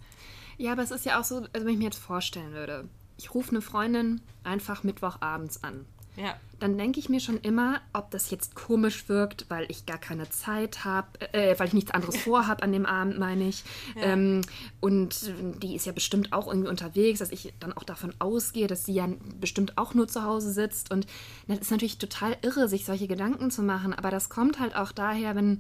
Ja, 0.58 0.72
aber 0.72 0.84
es 0.84 0.92
ist 0.92 1.06
ja 1.06 1.20
auch 1.20 1.26
so, 1.26 1.38
also 1.52 1.66
wenn 1.66 1.74
ich 1.74 1.80
mir 1.80 1.86
jetzt 1.86 2.00
vorstellen 2.00 2.54
würde, 2.54 2.88
ich 3.18 3.34
rufe 3.34 3.52
eine 3.52 3.62
Freundin 3.62 4.22
einfach 4.44 4.84
Mittwochabends 4.84 5.64
an. 5.64 5.86
Ja. 6.18 6.36
dann 6.60 6.78
denke 6.78 7.00
ich 7.00 7.10
mir 7.10 7.20
schon 7.20 7.38
immer, 7.40 7.82
ob 7.94 8.12
das 8.12 8.30
jetzt 8.30 8.54
komisch 8.54 9.08
wirkt, 9.08 9.46
weil 9.50 9.66
ich 9.70 9.86
gar 9.86 9.98
keine 9.98 10.30
Zeit 10.30 10.84
habe, 10.84 11.08
äh, 11.34 11.58
weil 11.58 11.68
ich 11.68 11.74
nichts 11.74 11.92
anderes 11.92 12.18
vorhabe 12.24 12.64
an 12.64 12.72
dem 12.72 12.86
Abend, 12.86 13.18
meine 13.18 13.48
ich. 13.48 13.64
Ähm, 13.96 14.42
und 14.80 15.32
die 15.62 15.76
ist 15.76 15.86
ja 15.86 15.92
bestimmt 15.92 16.34
auch 16.34 16.48
irgendwie 16.48 16.70
unterwegs, 16.70 17.20
dass 17.20 17.32
ich 17.32 17.54
dann 17.60 17.74
auch 17.74 17.84
davon 17.84 18.14
ausgehe, 18.20 18.68
dass 18.68 18.86
sie 18.86 18.94
ja 18.94 19.08
bestimmt 19.40 19.78
auch 19.78 19.94
nur 19.94 20.08
zu 20.08 20.24
Hause 20.24 20.52
sitzt. 20.52 20.92
Und 20.92 21.08
das 21.48 21.60
ist 21.60 21.72
natürlich 21.72 21.98
total 21.98 22.38
irre, 22.42 22.68
sich 22.68 22.86
solche 22.86 23.08
Gedanken 23.08 23.50
zu 23.50 23.64
machen. 23.64 23.94
Aber 23.94 24.12
das 24.12 24.30
kommt 24.30 24.60
halt 24.60 24.76
auch 24.76 24.92
daher, 24.92 25.36
wenn 25.36 25.60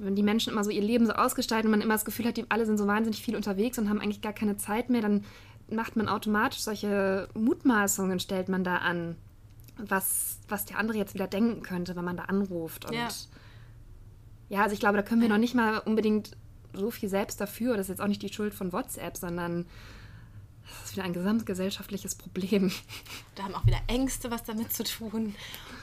wenn 0.00 0.16
die 0.16 0.22
Menschen 0.22 0.52
immer 0.52 0.64
so 0.64 0.70
ihr 0.70 0.82
Leben 0.82 1.04
so 1.04 1.12
ausgestalten 1.12 1.66
und 1.66 1.72
man 1.72 1.82
immer 1.82 1.94
das 1.94 2.06
Gefühl 2.06 2.24
hat, 2.24 2.38
die 2.38 2.46
alle 2.48 2.64
sind 2.64 2.78
so 2.78 2.86
wahnsinnig 2.86 3.22
viel 3.22 3.36
unterwegs 3.36 3.78
und 3.78 3.90
haben 3.90 4.00
eigentlich 4.00 4.22
gar 4.22 4.32
keine 4.32 4.56
Zeit 4.56 4.88
mehr, 4.88 5.02
dann 5.02 5.24
macht 5.70 5.96
man 5.96 6.08
automatisch 6.08 6.60
solche 6.60 7.28
Mutmaßungen, 7.34 8.18
stellt 8.18 8.48
man 8.48 8.64
da 8.64 8.76
an, 8.76 9.16
was, 9.88 10.38
was 10.48 10.64
der 10.64 10.78
andere 10.78 10.98
jetzt 10.98 11.14
wieder 11.14 11.26
denken 11.26 11.62
könnte, 11.62 11.96
wenn 11.96 12.04
man 12.04 12.16
da 12.16 12.24
anruft. 12.24 12.84
Und 12.84 12.94
Ja. 12.94 13.08
ja, 14.48 14.62
also 14.62 14.74
ich 14.74 14.80
glaube, 14.80 14.96
da 14.96 15.02
können 15.02 15.20
wir 15.20 15.28
noch 15.28 15.38
nicht 15.38 15.54
mal 15.54 15.78
unbedingt 15.78 16.36
so 16.72 16.90
viel 16.90 17.08
selbst 17.08 17.40
dafür. 17.40 17.76
Das 17.76 17.86
ist 17.86 17.90
jetzt 17.90 18.00
auch 18.00 18.06
nicht 18.08 18.22
die 18.22 18.32
Schuld 18.32 18.54
von 18.54 18.72
WhatsApp, 18.72 19.16
sondern 19.16 19.66
Das 20.62 20.90
ist 20.90 20.92
wieder 20.96 21.04
ein 21.04 21.12
gesamtgesellschaftliches 21.12 22.14
Problem. 22.14 22.70
Da 23.34 23.44
haben 23.44 23.54
auch 23.54 23.66
wieder 23.66 23.80
Ängste 23.88 24.30
was 24.30 24.44
damit 24.44 24.72
zu 24.72 24.84
tun 24.84 25.34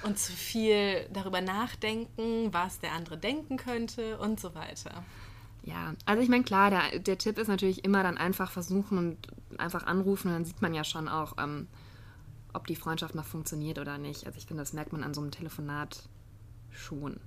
und 0.04 0.18
zu 0.20 0.32
viel 0.32 1.06
darüber 1.12 1.42
nachdenken, 1.42 2.54
was 2.54 2.80
der 2.80 2.94
andere 2.94 3.18
denken 3.18 3.58
könnte 3.58 4.18
und 4.20 4.40
so 4.40 4.54
weiter. 4.56 5.04
Ja, 5.64 5.94
also 6.06 6.22
ich 6.22 6.30
meine, 6.30 6.44
klar, 6.44 6.70
der, 6.70 7.00
der 7.00 7.18
Tipp 7.18 7.38
ist 7.38 7.48
natürlich 7.48 7.84
immer 7.84 8.02
dann 8.04 8.18
einfach 8.18 8.52
versuchen 8.52 8.98
und 8.98 9.18
einfach 9.60 9.86
anrufen 9.86 10.28
und 10.30 10.34
dann 10.36 10.46
sieht 10.46 10.62
man 10.62 10.74
ja 10.74 10.84
schon 10.86 11.10
auch, 11.10 11.34
ähm, 11.38 11.68
ob 12.54 12.68
die 12.68 12.76
Freundschaft 12.76 13.16
noch 13.16 13.26
funktioniert 13.26 13.80
oder 13.80 13.98
nicht. 13.98 14.26
Also 14.26 14.38
ich 14.38 14.46
finde, 14.46 14.62
das 14.64 14.74
merkt 14.74 14.92
man 14.92 15.04
an 15.04 15.14
so 15.14 15.22
einem 15.22 15.32
Telefonat 15.32 16.08
schon. 16.72 17.20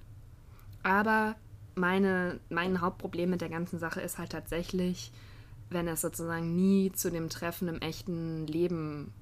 Aber 0.82 1.36
meine, 1.74 2.40
mein 2.48 2.80
Hauptproblem 2.80 3.30
mit 3.30 3.40
der 3.40 3.48
ganzen 3.48 3.78
Sache 3.78 4.00
ist 4.00 4.18
halt 4.18 4.32
tatsächlich, 4.32 5.12
wenn 5.68 5.86
es 5.88 6.00
sozusagen 6.00 6.54
nie 6.56 6.92
zu 6.92 7.10
dem 7.10 7.28
Treffen 7.28 7.68
im 7.68 7.80
echten 7.80 8.46
Leben 8.46 9.12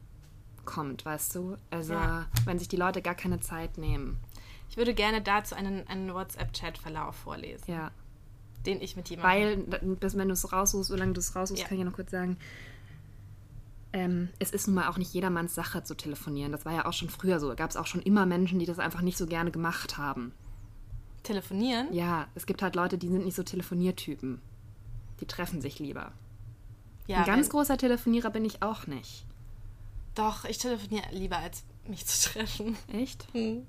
kommt, 0.65 1.05
weißt 1.05 1.35
du? 1.35 1.57
Also 1.71 1.95
ja. 1.95 2.27
wenn 2.45 2.59
sich 2.59 2.69
die 2.69 2.77
Leute 2.77 3.03
gar 3.03 3.15
keine 3.15 3.41
Zeit 3.41 3.79
nehmen. 3.79 4.19
Ich 4.71 4.77
würde 4.77 4.95
gerne 4.95 5.23
dazu 5.23 5.55
einen, 5.55 5.87
einen 5.89 6.13
WhatsApp-Chat-Verlauf 6.13 7.17
vorlesen. 7.17 7.71
Ja. 7.71 7.91
Den 8.67 8.81
ich 8.81 8.97
mit 8.97 9.09
jemandem. 9.09 9.71
Weil, 9.71 9.97
bis 9.97 10.17
wenn 10.17 10.29
du 10.29 10.35
es 10.35 10.53
raussuchst, 10.53 10.89
solange 10.89 11.13
du 11.13 11.21
es 11.21 11.35
raussuchst, 11.35 11.63
ja. 11.63 11.69
kann 11.69 11.79
ich 11.79 11.85
ja 11.85 11.89
noch 11.89 11.97
kurz 11.97 12.11
sagen. 12.11 12.37
Ähm, 13.93 14.29
es 14.39 14.51
ist 14.51 14.67
nun 14.67 14.77
mal 14.77 14.89
auch 14.89 14.99
nicht 14.99 15.15
jedermanns 15.15 15.55
Sache 15.55 15.83
zu 15.83 15.97
telefonieren. 15.97 16.53
Das 16.53 16.65
war 16.65 16.75
ja 16.75 16.87
auch 16.87 16.93
schon 16.93 17.09
früher 17.09 17.41
so. 17.41 17.49
Da 17.49 17.55
gab 17.55 17.71
es 17.71 17.77
auch 17.77 17.87
schon 17.87 18.03
immer 18.03 18.27
Menschen, 18.27 18.59
die 18.59 18.67
das 18.67 18.79
einfach 18.79 19.01
nicht 19.01 19.17
so 19.17 19.27
gerne 19.27 19.51
gemacht 19.51 19.97
haben. 19.97 20.33
Telefonieren? 21.23 21.93
Ja, 21.93 22.27
es 22.35 22.47
gibt 22.47 22.63
halt 22.63 22.75
Leute, 22.75 22.99
die 22.99 23.09
sind 23.09 23.25
nicht 23.25 23.35
so 23.35 23.43
Telefoniertypen. 23.43 24.41
Die 25.21 25.27
treffen 25.27 25.61
sich 25.61 25.79
lieber. 25.79 26.13
Ja, 27.07 27.19
Ein 27.19 27.25
ganz 27.25 27.49
großer 27.49 27.79
Telefonierer 27.79 28.31
bin 28.31 28.45
ich 28.45 28.63
auch 28.63 28.87
nicht. 28.87 29.25
Doch, 30.15 30.45
ich 30.45 30.59
telefoniere 30.59 31.07
lieber, 31.13 31.39
als 31.39 31.65
mich 31.87 32.07
zu 32.07 32.31
treffen. 32.31 32.77
Echt? 32.93 33.27
Hm. 33.33 33.67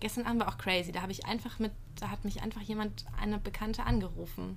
Gestern 0.00 0.26
Abend 0.26 0.40
war 0.40 0.48
auch 0.48 0.58
crazy. 0.58 0.92
Da 0.92 1.02
habe 1.02 1.12
ich 1.12 1.26
einfach 1.26 1.58
mit, 1.58 1.72
da 1.98 2.10
hat 2.10 2.24
mich 2.24 2.42
einfach 2.42 2.60
jemand, 2.60 3.06
eine 3.20 3.38
Bekannte 3.38 3.84
angerufen. 3.84 4.56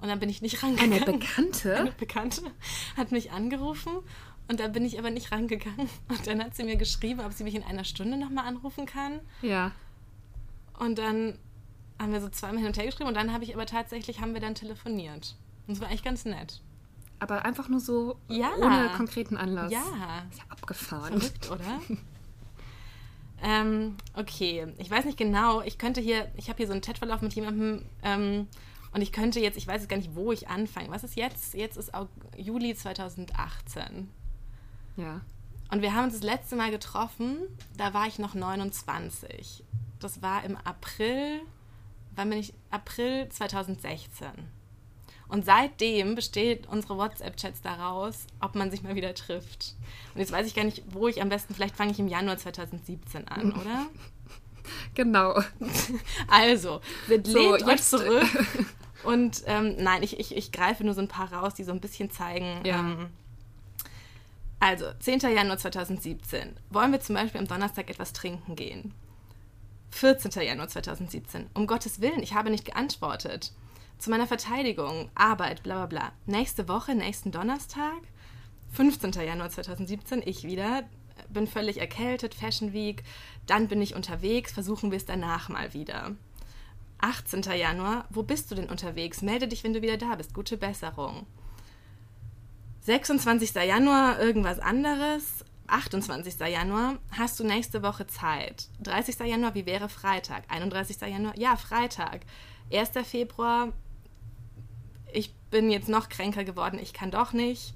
Und 0.00 0.08
dann 0.08 0.20
bin 0.20 0.28
ich 0.28 0.42
nicht 0.42 0.62
rangegangen. 0.62 1.02
Eine 1.02 1.18
Bekannte? 1.18 1.76
Eine 1.76 1.90
Bekannte 1.92 2.42
hat 2.96 3.10
mich 3.10 3.32
angerufen 3.32 3.92
und 4.48 4.60
da 4.60 4.68
bin 4.68 4.84
ich 4.84 4.98
aber 4.98 5.10
nicht 5.10 5.32
rangegangen. 5.32 5.88
Und 6.08 6.26
dann 6.26 6.42
hat 6.42 6.54
sie 6.54 6.64
mir 6.64 6.76
geschrieben, 6.76 7.20
ob 7.20 7.32
sie 7.32 7.44
mich 7.44 7.54
in 7.54 7.62
einer 7.62 7.84
Stunde 7.84 8.16
nochmal 8.16 8.46
anrufen 8.46 8.86
kann. 8.86 9.20
Ja. 9.42 9.72
Und 10.78 10.98
dann 10.98 11.38
haben 11.98 12.12
wir 12.12 12.20
so 12.20 12.28
zweimal 12.28 12.58
hin 12.58 12.66
und 12.66 12.76
her 12.76 12.86
geschrieben 12.86 13.08
und 13.08 13.16
dann 13.16 13.32
habe 13.32 13.44
ich 13.44 13.54
aber 13.54 13.66
tatsächlich, 13.66 14.20
haben 14.20 14.34
wir 14.34 14.40
dann 14.40 14.54
telefoniert. 14.54 15.36
Und 15.66 15.74
es 15.74 15.80
war 15.80 15.88
eigentlich 15.88 16.04
ganz 16.04 16.24
nett. 16.24 16.60
Aber 17.18 17.44
einfach 17.44 17.68
nur 17.68 17.80
so 17.80 18.16
ja. 18.28 18.50
ohne 18.56 18.90
konkreten 18.96 19.36
Anlass. 19.36 19.72
Ja. 19.72 19.80
Ist 20.30 20.38
ja 20.38 20.44
abgefahren. 20.48 21.20
Verrückt, 21.20 21.50
oder? 21.50 21.80
ähm, 23.42 23.96
okay, 24.14 24.68
ich 24.78 24.90
weiß 24.90 25.04
nicht 25.04 25.18
genau. 25.18 25.62
Ich 25.62 25.78
könnte 25.78 26.00
hier, 26.00 26.30
ich 26.36 26.48
habe 26.48 26.58
hier 26.58 26.68
so 26.68 26.72
einen 26.72 26.82
Chatverlauf 26.82 27.20
mit 27.20 27.34
jemandem 27.34 27.84
ähm, 28.04 28.46
und 28.92 29.02
ich 29.02 29.12
könnte 29.12 29.40
jetzt, 29.40 29.56
ich 29.56 29.66
weiß 29.66 29.82
jetzt 29.82 29.88
gar 29.88 29.96
nicht, 29.96 30.14
wo 30.14 30.32
ich 30.32 30.48
anfange. 30.48 30.90
Was 30.90 31.04
ist 31.04 31.16
jetzt? 31.16 31.54
Jetzt 31.54 31.76
ist 31.76 31.94
auch 31.94 32.08
Juli 32.36 32.74
2018. 32.74 34.08
Ja. 34.96 35.20
Und 35.70 35.82
wir 35.82 35.94
haben 35.94 36.04
uns 36.04 36.14
das 36.14 36.22
letzte 36.22 36.56
Mal 36.56 36.70
getroffen, 36.70 37.38
da 37.76 37.92
war 37.92 38.06
ich 38.06 38.18
noch 38.18 38.34
29. 38.34 39.64
Das 40.00 40.22
war 40.22 40.44
im 40.44 40.56
April, 40.56 41.40
wann 42.14 42.30
bin 42.30 42.38
ich? 42.38 42.54
April 42.70 43.28
2016. 43.28 44.28
Und 45.28 45.44
seitdem 45.44 46.14
besteht 46.14 46.66
unsere 46.68 46.96
WhatsApp-Chats 46.96 47.60
daraus, 47.60 48.26
ob 48.40 48.54
man 48.54 48.70
sich 48.70 48.82
mal 48.82 48.94
wieder 48.94 49.12
trifft. 49.14 49.74
Und 50.14 50.20
jetzt 50.20 50.32
weiß 50.32 50.46
ich 50.46 50.54
gar 50.54 50.64
nicht, 50.64 50.82
wo 50.90 51.06
ich 51.06 51.20
am 51.20 51.28
besten, 51.28 51.54
vielleicht 51.54 51.76
fange 51.76 51.92
ich 51.92 51.98
im 51.98 52.08
Januar 52.08 52.38
2017 52.38 53.28
an, 53.28 53.52
oder? 53.60 53.86
Genau. 54.94 55.40
Also, 56.28 56.80
wir 57.06 57.22
so, 57.24 57.38
lehnt 57.38 57.64
euch 57.64 57.82
zurück. 57.82 58.26
Und 59.08 59.42
ähm, 59.46 59.74
nein, 59.78 60.02
ich, 60.02 60.20
ich, 60.20 60.36
ich 60.36 60.52
greife 60.52 60.84
nur 60.84 60.92
so 60.92 61.00
ein 61.00 61.08
paar 61.08 61.32
raus, 61.32 61.54
die 61.54 61.64
so 61.64 61.72
ein 61.72 61.80
bisschen 61.80 62.10
zeigen. 62.10 62.60
Ja. 62.66 62.80
Ähm, 62.80 63.08
also, 64.60 64.84
10. 65.00 65.20
Januar 65.20 65.56
2017. 65.56 66.54
Wollen 66.68 66.92
wir 66.92 67.00
zum 67.00 67.14
Beispiel 67.14 67.40
am 67.40 67.48
Donnerstag 67.48 67.88
etwas 67.88 68.12
trinken 68.12 68.54
gehen? 68.54 68.92
14. 69.92 70.30
Januar 70.42 70.68
2017. 70.68 71.46
Um 71.54 71.66
Gottes 71.66 72.02
Willen, 72.02 72.22
ich 72.22 72.34
habe 72.34 72.50
nicht 72.50 72.66
geantwortet. 72.66 73.52
Zu 73.98 74.10
meiner 74.10 74.26
Verteidigung, 74.26 75.10
Arbeit, 75.14 75.62
bla 75.62 75.86
bla 75.86 75.86
bla. 75.86 76.12
Nächste 76.26 76.68
Woche, 76.68 76.94
nächsten 76.94 77.32
Donnerstag, 77.32 78.02
15. 78.72 79.12
Januar 79.12 79.48
2017, 79.48 80.20
ich 80.22 80.44
wieder, 80.44 80.82
bin 81.30 81.46
völlig 81.46 81.78
erkältet, 81.78 82.34
Fashion 82.34 82.74
Week, 82.74 83.02
dann 83.46 83.68
bin 83.68 83.80
ich 83.80 83.94
unterwegs, 83.94 84.52
versuchen 84.52 84.90
wir 84.90 84.98
es 84.98 85.06
danach 85.06 85.48
mal 85.48 85.72
wieder. 85.72 86.14
18. 87.00 87.42
Januar, 87.42 88.06
wo 88.10 88.22
bist 88.22 88.50
du 88.50 88.54
denn 88.54 88.68
unterwegs? 88.68 89.22
Melde 89.22 89.48
dich, 89.48 89.64
wenn 89.64 89.72
du 89.72 89.82
wieder 89.82 89.96
da 89.96 90.14
bist. 90.16 90.34
Gute 90.34 90.56
Besserung. 90.56 91.26
26. 92.82 93.54
Januar, 93.54 94.18
irgendwas 94.18 94.58
anderes. 94.58 95.44
28. 95.68 96.40
Januar, 96.40 96.96
hast 97.10 97.38
du 97.38 97.44
nächste 97.44 97.82
Woche 97.82 98.06
Zeit? 98.06 98.68
30. 98.80 99.18
Januar, 99.20 99.54
wie 99.54 99.66
wäre 99.66 99.88
Freitag? 99.88 100.44
31. 100.48 101.00
Januar, 101.02 101.38
ja, 101.38 101.56
Freitag. 101.56 102.22
1. 102.72 102.90
Februar, 103.06 103.72
ich 105.12 105.34
bin 105.50 105.70
jetzt 105.70 105.88
noch 105.88 106.08
kränker 106.08 106.44
geworden, 106.44 106.78
ich 106.80 106.92
kann 106.92 107.10
doch 107.10 107.32
nicht. 107.32 107.74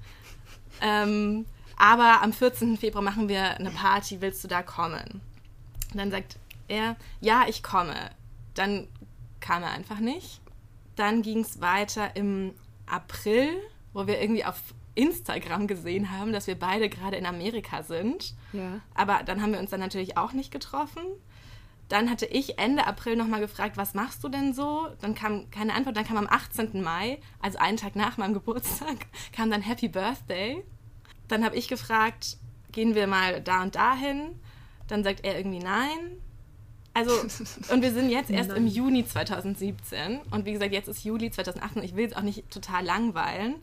Ähm, 0.81 1.45
aber 1.77 2.21
am 2.21 2.33
14. 2.33 2.77
Februar 2.77 3.03
machen 3.03 3.29
wir 3.29 3.57
eine 3.57 3.71
Party, 3.71 4.21
willst 4.21 4.43
du 4.43 4.47
da 4.47 4.63
kommen? 4.63 5.21
Dann 5.93 6.11
sagt 6.11 6.37
er, 6.67 6.95
ja, 7.21 7.45
ich 7.47 7.61
komme. 7.63 8.11
Dann 8.55 8.87
kam 9.43 9.61
er 9.61 9.71
einfach 9.71 9.99
nicht. 9.99 10.41
Dann 10.95 11.21
ging 11.21 11.41
es 11.41 11.61
weiter 11.61 12.15
im 12.15 12.53
April, 12.85 13.49
wo 13.93 14.07
wir 14.07 14.21
irgendwie 14.21 14.45
auf 14.45 14.59
Instagram 14.95 15.67
gesehen 15.67 16.11
haben, 16.11 16.33
dass 16.33 16.47
wir 16.47 16.57
beide 16.57 16.89
gerade 16.89 17.17
in 17.17 17.25
Amerika 17.25 17.83
sind. 17.83 18.35
Ja. 18.53 18.79
Aber 18.93 19.21
dann 19.25 19.41
haben 19.41 19.51
wir 19.51 19.59
uns 19.59 19.71
dann 19.71 19.79
natürlich 19.79 20.17
auch 20.17 20.33
nicht 20.33 20.51
getroffen. 20.51 21.03
Dann 21.89 22.09
hatte 22.09 22.25
ich 22.25 22.57
Ende 22.57 22.87
April 22.87 23.17
nochmal 23.17 23.41
gefragt, 23.41 23.75
was 23.75 23.93
machst 23.93 24.23
du 24.23 24.29
denn 24.29 24.53
so? 24.53 24.87
Dann 25.01 25.13
kam 25.13 25.49
keine 25.51 25.73
Antwort. 25.73 25.97
Dann 25.97 26.05
kam 26.05 26.17
am 26.17 26.27
18. 26.29 26.81
Mai, 26.81 27.19
also 27.41 27.57
einen 27.57 27.77
Tag 27.77 27.95
nach 27.95 28.17
meinem 28.17 28.33
Geburtstag, 28.33 29.07
kam 29.33 29.51
dann 29.51 29.61
Happy 29.61 29.89
Birthday. 29.89 30.63
Dann 31.27 31.43
habe 31.43 31.57
ich 31.57 31.67
gefragt, 31.67 32.37
gehen 32.71 32.95
wir 32.95 33.07
mal 33.07 33.41
da 33.41 33.61
und 33.61 33.75
dahin? 33.75 34.39
Dann 34.87 35.03
sagt 35.03 35.25
er 35.25 35.37
irgendwie 35.37 35.59
nein. 35.59 36.21
Also, 36.93 37.11
und 37.71 37.81
wir 37.81 37.91
sind 37.91 38.09
jetzt 38.09 38.29
erst 38.29 38.51
im 38.51 38.67
Juni 38.67 39.05
2017. 39.05 40.19
Und 40.31 40.45
wie 40.45 40.53
gesagt, 40.53 40.71
jetzt 40.71 40.87
ist 40.87 41.03
Juli 41.03 41.31
2018. 41.31 41.83
Ich 41.83 41.95
will 41.95 42.05
es 42.05 42.15
auch 42.15 42.21
nicht 42.21 42.49
total 42.51 42.85
langweilen. 42.85 43.55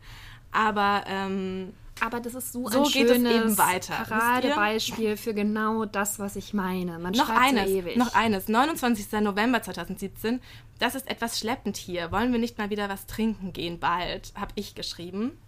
Aber 0.52 1.04
ähm, 1.06 1.72
aber 2.00 2.20
das 2.20 2.34
ist 2.34 2.52
so, 2.52 2.68
so 2.68 2.84
ein 2.84 2.90
schönes 2.90 3.56
Paradebeispiel 3.56 5.16
für 5.16 5.34
genau 5.34 5.84
das, 5.84 6.18
was 6.18 6.36
ich 6.36 6.54
meine. 6.54 6.98
Man 6.98 7.12
noch 7.12 7.28
eines, 7.28 7.68
so 7.68 7.76
ewig. 7.76 7.96
Noch 7.96 8.14
eines. 8.14 8.48
29. 8.48 9.12
November 9.20 9.62
2017. 9.62 10.40
Das 10.78 10.94
ist 10.94 11.08
etwas 11.10 11.38
schleppend 11.38 11.76
hier. 11.76 12.10
Wollen 12.10 12.32
wir 12.32 12.38
nicht 12.38 12.58
mal 12.58 12.70
wieder 12.70 12.88
was 12.88 13.06
trinken 13.06 13.52
gehen 13.52 13.78
bald? 13.78 14.32
Habe 14.34 14.52
ich 14.54 14.74
geschrieben. 14.74 15.38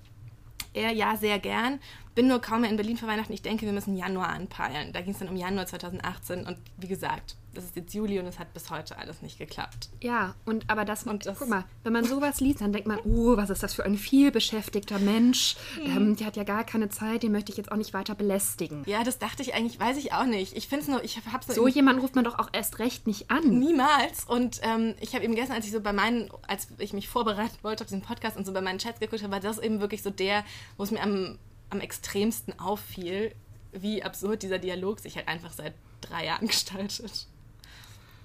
Er, 0.75 0.93
ja, 0.93 1.17
sehr 1.17 1.39
gern. 1.39 1.81
Bin 2.15 2.29
nur 2.29 2.41
kaum 2.41 2.63
mehr 2.63 2.71
in 2.71 2.77
Berlin 2.77 2.97
für 2.97 3.07
Weihnachten. 3.07 3.33
Ich 3.33 3.43
denke, 3.43 3.65
wir 3.65 3.73
müssen 3.73 3.97
Januar 3.97 4.29
anpeilen. 4.29 4.93
Da 4.93 5.01
ging 5.01 5.13
es 5.13 5.19
dann 5.19 5.29
um 5.29 5.37
Januar 5.37 5.67
2018. 5.67 6.47
Und 6.47 6.59
wie 6.77 6.89
gesagt, 6.89 7.37
das 7.55 7.65
ist 7.65 7.77
jetzt 7.77 7.95
Juli 7.95 8.19
und 8.19 8.27
es 8.27 8.39
hat 8.39 8.53
bis 8.55 8.71
heute 8.71 8.99
alles 8.99 9.23
nicht 9.23 9.39
geklappt. 9.39 9.91
Ja, 10.01 10.35
und 10.45 10.69
aber 10.71 10.85
das, 10.85 11.05
und 11.05 11.27
das 11.27 11.39
guck 11.39 11.49
mal, 11.49 11.65
wenn 11.85 11.93
man 11.93 12.05
sowas 12.05 12.41
liest, 12.41 12.61
dann 12.61 12.73
denkt 12.73 12.89
man, 12.89 12.99
oh, 13.01 13.37
was 13.37 13.51
ist 13.51 13.63
das 13.63 13.75
für 13.75 13.85
ein 13.85 13.97
vielbeschäftigter 13.97 14.99
Mensch? 14.99 15.57
Mhm. 15.79 15.97
Ähm, 15.97 16.17
die 16.17 16.25
hat 16.25 16.37
ja 16.37 16.45
gar 16.45 16.65
keine 16.65 16.89
Zeit, 16.89 17.23
den 17.23 17.33
möchte 17.33 17.53
ich 17.53 17.59
jetzt 17.59 17.71
auch 17.71 17.77
nicht 17.77 17.93
weiter 17.93 18.15
belästigen. 18.15 18.83
Ja, 18.87 19.05
das 19.05 19.19
dachte 19.19 19.43
ich 19.43 19.55
eigentlich, 19.55 19.79
weiß 19.79 19.97
ich 19.99 20.13
auch 20.13 20.25
nicht. 20.25 20.57
Ich 20.57 20.69
finde 20.69 20.83
es 20.83 20.89
nur, 20.89 21.05
ich 21.05 21.21
habe 21.31 21.45
so. 21.45 21.53
So 21.53 21.69
jemanden 21.69 22.01
ruft 22.01 22.15
man 22.15 22.25
doch 22.25 22.39
auch 22.39 22.49
erst 22.53 22.79
recht 22.79 23.07
nicht 23.07 23.31
an. 23.31 23.59
Niemals. 23.59 24.25
Und 24.25 24.61
ähm, 24.63 24.95
ich 25.01 25.15
habe 25.15 25.25
eben 25.25 25.35
gestern, 25.35 25.57
als 25.57 25.67
ich 25.67 25.73
so 25.73 25.81
bei 25.81 25.93
meinen, 25.93 26.31
als 26.49 26.69
ich 26.79 26.93
mich 26.93 27.09
vorbereiten 27.09 27.57
wollte 27.63 27.85
auf 27.85 27.89
diesen 27.89 28.03
Podcast 28.03 28.37
und 28.37 28.47
so 28.47 28.53
bei 28.53 28.61
meinen 28.61 28.79
Chats 28.79 29.01
geguckt 29.01 29.23
habe, 29.23 29.33
war 29.33 29.41
das 29.41 29.59
eben 29.59 29.81
wirklich 29.81 30.03
so 30.03 30.11
der, 30.11 30.45
wo 30.77 30.85
es 30.85 30.91
mir 30.91 31.03
am, 31.03 31.39
am 31.71 31.81
extremsten 31.81 32.59
auffiel, 32.59 33.35
wie 33.73 34.03
absurd 34.03 34.43
dieser 34.43 34.59
Dialog 34.59 35.01
sich 35.01 35.17
halt 35.17 35.29
einfach 35.29 35.53
seit 35.53 35.75
drei 36.01 36.27
Jahren 36.27 36.47
gestaltet. 36.47 37.27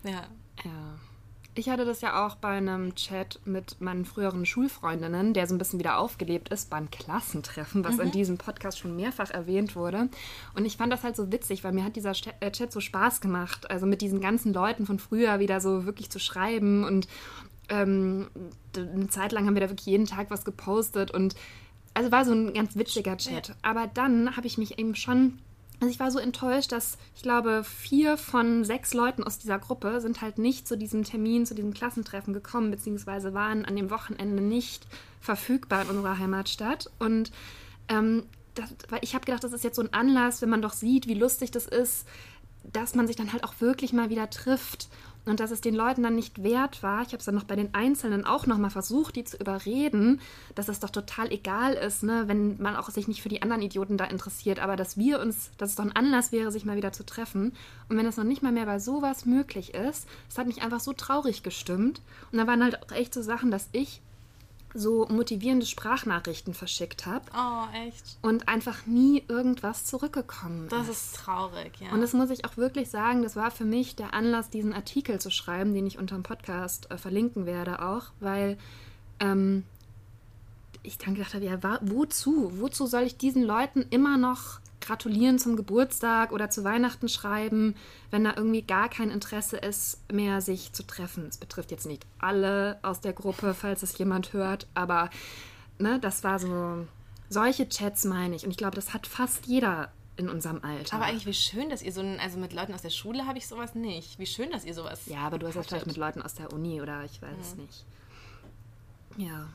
Ja. 0.04 0.24
Ja. 0.64 0.98
Ich 1.58 1.70
hatte 1.70 1.86
das 1.86 2.02
ja 2.02 2.24
auch 2.26 2.36
bei 2.36 2.50
einem 2.50 2.94
Chat 2.94 3.40
mit 3.46 3.82
meinen 3.82 4.06
früheren 4.06 4.46
Schulfreundinnen, 4.46 5.34
der 5.34 5.48
so 5.48 5.56
ein 5.56 5.58
bisschen 5.58 5.80
wieder 5.80 5.98
aufgelebt 5.98 6.50
ist 6.50 6.70
beim 6.70 6.92
Klassentreffen, 6.92 7.84
was 7.84 7.96
mhm. 7.96 8.02
in 8.02 8.12
diesem 8.12 8.38
Podcast 8.38 8.78
schon 8.78 8.96
mehrfach 8.96 9.32
erwähnt 9.32 9.76
wurde. 9.76 10.10
Und 10.56 10.66
ich 10.66 10.78
fand 10.78 10.94
das 10.94 11.04
halt 11.04 11.16
so 11.16 11.32
witzig, 11.32 11.64
weil 11.64 11.74
mir 11.74 11.84
hat 11.84 11.96
dieser 11.96 12.14
äh, 12.42 12.52
Chat 12.52 12.72
so 12.72 12.80
Spaß 12.80 13.22
gemacht, 13.22 13.72
also 13.72 13.88
mit 13.88 14.02
diesen 14.02 14.22
ganzen 14.22 14.54
Leuten 14.54 14.86
von 14.86 15.00
früher 15.00 15.40
wieder 15.40 15.60
so 15.60 15.86
wirklich 15.86 16.12
zu 16.12 16.20
schreiben. 16.20 16.84
Und 16.84 17.08
ähm, 17.70 18.28
eine 18.76 19.10
Zeit 19.10 19.32
lang 19.32 19.48
haben 19.48 19.56
wir 19.56 19.62
da 19.62 19.70
wirklich 19.70 19.88
jeden 19.88 20.06
Tag 20.06 20.30
was 20.30 20.46
gepostet 20.46 21.10
und 21.10 21.36
also 21.96 22.12
war 22.12 22.24
so 22.24 22.34
ein 22.34 22.54
ganz 22.54 22.76
witziger 22.76 23.18
Chat. 23.18 23.48
Ja. 23.48 23.56
Aber 23.64 23.88
dann 23.92 24.38
habe 24.38 24.46
ich 24.46 24.60
mich 24.60 24.78
eben 24.78 24.94
schon, 24.94 25.40
also 25.80 25.92
ich 25.92 26.00
war 26.00 26.10
so 26.10 26.18
enttäuscht, 26.18 26.72
dass 26.72 26.98
ich 27.16 27.22
glaube, 27.22 27.64
vier 27.64 28.18
von 28.18 28.64
sechs 28.64 28.94
Leuten 28.94 29.24
aus 29.24 29.38
dieser 29.38 29.60
Gruppe 29.60 30.02
sind 30.02 30.22
halt 30.22 30.40
nicht 30.40 30.68
zu 30.68 30.76
diesem 30.76 31.04
Termin, 31.04 31.46
zu 31.46 31.54
diesem 31.54 31.74
Klassentreffen 31.74 32.34
gekommen, 32.34 32.72
beziehungsweise 32.72 33.34
waren 33.34 33.64
an 33.64 33.76
dem 33.76 33.92
Wochenende 33.92 34.42
nicht 34.42 34.88
verfügbar 35.22 35.84
in 35.84 35.90
unserer 35.90 36.18
Heimatstadt. 36.18 36.90
Und 36.98 37.32
ähm, 37.90 38.24
das, 38.56 38.74
ich 39.02 39.14
habe 39.14 39.26
gedacht, 39.26 39.44
das 39.44 39.54
ist 39.54 39.64
jetzt 39.64 39.76
so 39.76 39.84
ein 39.84 39.94
Anlass, 39.94 40.42
wenn 40.42 40.50
man 40.50 40.64
doch 40.64 40.74
sieht, 40.74 41.08
wie 41.08 41.14
lustig 41.14 41.52
das 41.52 41.68
ist, 41.68 42.08
dass 42.64 42.96
man 42.96 43.06
sich 43.06 43.16
dann 43.16 43.32
halt 43.32 43.44
auch 43.44 43.54
wirklich 43.60 43.94
mal 43.94 44.10
wieder 44.10 44.30
trifft 44.32 44.90
und 45.28 45.40
dass 45.40 45.52
es 45.52 45.62
den 45.62 45.76
Leuten 45.76 46.04
dann 46.04 46.16
nicht 46.16 46.44
wert 46.44 46.84
war. 46.84 47.02
Ich 47.02 47.10
habe 47.10 47.18
es 47.18 47.26
dann 47.26 47.36
noch 47.36 47.44
bei 47.44 47.56
den 47.56 47.74
Einzelnen 47.74 48.26
auch 48.26 48.46
noch 48.46 48.58
mal 48.58 48.70
versucht, 48.70 49.16
die 49.16 49.24
zu 49.24 49.38
überreden, 49.38 50.20
dass 50.56 50.70
es 50.70 50.80
doch 50.80 50.90
total 50.90 51.32
egal 51.32 51.74
ist, 51.74 52.04
ne, 52.04 52.24
wenn 52.28 52.62
man 52.62 52.76
auch 52.76 52.90
sich 52.90 53.08
nicht 53.08 53.22
für 53.22 53.30
die 53.30 53.42
anderen 53.42 53.62
Idioten 53.62 53.98
da 53.98 54.06
interessiert, 54.06 54.60
aber 54.60 54.76
dass 54.76 54.98
wir 54.98 55.20
uns, 55.20 55.52
dass 55.58 55.72
es 55.72 55.76
doch 55.76 55.86
ein 55.86 55.96
Anlass 55.96 56.32
wäre, 56.32 56.52
sich 56.52 56.66
mal 56.66 56.78
wieder 56.78 56.92
zu 56.92 57.06
treffen. 57.06 57.54
Und 57.90 57.98
wenn 57.98 58.06
es 58.06 58.18
noch 58.18 58.24
nicht 58.24 58.44
mal 58.44 58.52
mehr 58.52 58.66
bei 58.66 58.80
sowas 58.80 59.26
möglich 59.26 59.74
ist, 59.74 60.08
es 60.30 60.38
hat 60.38 60.48
mich 60.48 60.62
einfach 60.62 60.80
so 60.80 60.94
traurig 60.94 61.44
gestimmt. 61.44 62.02
Und 62.32 62.38
da 62.38 62.48
waren 62.48 62.64
halt 62.64 62.82
auch 62.84 62.92
echt 62.92 63.14
so 63.14 63.22
Sachen, 63.22 63.52
dass 63.52 63.70
ich 63.72 64.02
so 64.74 65.08
motivierende 65.10 65.66
Sprachnachrichten 65.66 66.54
verschickt 66.54 67.06
habe 67.06 67.26
Oh, 67.36 67.64
echt. 67.88 68.18
und 68.22 68.48
einfach 68.48 68.86
nie 68.86 69.24
irgendwas 69.28 69.86
zurückgekommen 69.86 70.68
Das 70.70 70.88
ist 70.90 71.16
traurig, 71.16 71.72
ja. 71.80 71.92
und 71.92 72.02
das 72.02 72.14
muss 72.14 72.30
ich 72.30 72.46
auch 72.46 72.58
wirklich 72.58 72.90
sagen, 72.90 73.24
das 73.24 73.36
war 73.36 73.50
für 73.52 73.66
mich 73.66 73.96
der 73.96 74.14
Anlass, 74.14 74.50
diesen 74.50 74.74
Artikel 74.74 75.20
zu 75.20 75.32
schreiben, 75.32 75.74
den 75.74 75.88
ich 75.88 75.98
unter 75.98 76.16
dem 76.16 76.24
Podcast 76.24 76.92
äh, 76.92 76.98
verlinken 76.98 77.46
werde 77.46 77.82
auch, 77.82 78.12
weil 78.20 78.58
ähm, 79.20 79.64
ich 80.84 80.98
dann 80.98 81.16
gedacht 81.16 81.34
habe, 81.34 81.46
ja, 81.46 81.58
wozu? 81.82 82.52
Wozu 82.60 82.86
soll 82.88 83.04
ich 83.04 83.18
diesen 83.18 83.44
Leuten 83.44 83.86
immer 83.90 84.18
noch 84.18 84.60
gratulieren 84.82 85.40
zum 85.40 85.56
Geburtstag 85.56 86.32
oder 86.32 86.50
zu 86.50 86.64
Weihnachten 86.64 87.10
schreiben, 87.10 87.76
wenn 88.12 88.24
da 88.24 88.34
irgendwie 88.36 88.62
gar 88.62 88.90
kein 88.90 89.10
Interesse 89.10 89.58
ist, 89.58 90.00
mehr 90.12 90.42
sich 90.42 90.74
zu 90.74 90.84
treffen? 90.84 91.28
Es 91.28 91.38
betrifft 91.38 91.72
jetzt 91.72 91.86
nicht 91.86 92.06
alle 92.20 92.80
aus 92.82 93.02
der 93.02 93.14
Gruppe, 93.14 93.54
falls 93.54 93.84
es 93.84 93.98
jemand 93.98 94.34
hört, 94.34 94.68
aber 94.74 95.10
ne, 95.80 96.00
das 96.00 96.24
war 96.24 96.40
so, 96.40 96.88
solche 97.30 97.68
Chats 97.70 98.06
meine 98.06 98.36
ich. 98.36 98.44
Und 98.44 98.52
ich 98.52 98.58
glaube, 98.58 98.76
das 98.76 98.94
hat 98.94 99.08
fast 99.08 99.46
jeder 99.48 99.92
in 100.18 100.30
unserem 100.30 100.64
Alter. 100.64 100.96
aber 100.96 101.06
eigentlich, 101.06 101.28
wie 101.28 101.34
schön, 101.34 101.70
dass 101.70 101.84
ihr 101.84 101.92
so 101.92 102.02
ein, 102.02 102.20
also 102.20 102.40
mit 102.40 102.52
Leuten 102.52 102.74
aus 102.74 102.82
der 102.82 102.90
Schule 102.90 103.28
habe 103.28 103.38
ich 103.38 103.48
sowas 103.48 103.76
nicht. 103.76 104.18
Wie 104.18 104.26
schön, 104.26 104.50
dass 104.50 104.66
ihr 104.66 104.74
sowas. 104.74 105.06
Ja, 105.06 105.20
aber 105.20 105.38
du 105.38 105.48
hast 105.48 105.56
das 105.56 105.68
vielleicht 105.68 105.86
mit 105.86 105.98
Leuten 105.98 106.22
aus 106.22 106.34
der 106.34 106.52
Uni 106.52 106.82
oder 106.82 107.04
ich 107.04 107.22
weiß 107.22 107.38
es 107.40 107.56
nicht. 107.56 107.86
Ja. 109.18 109.48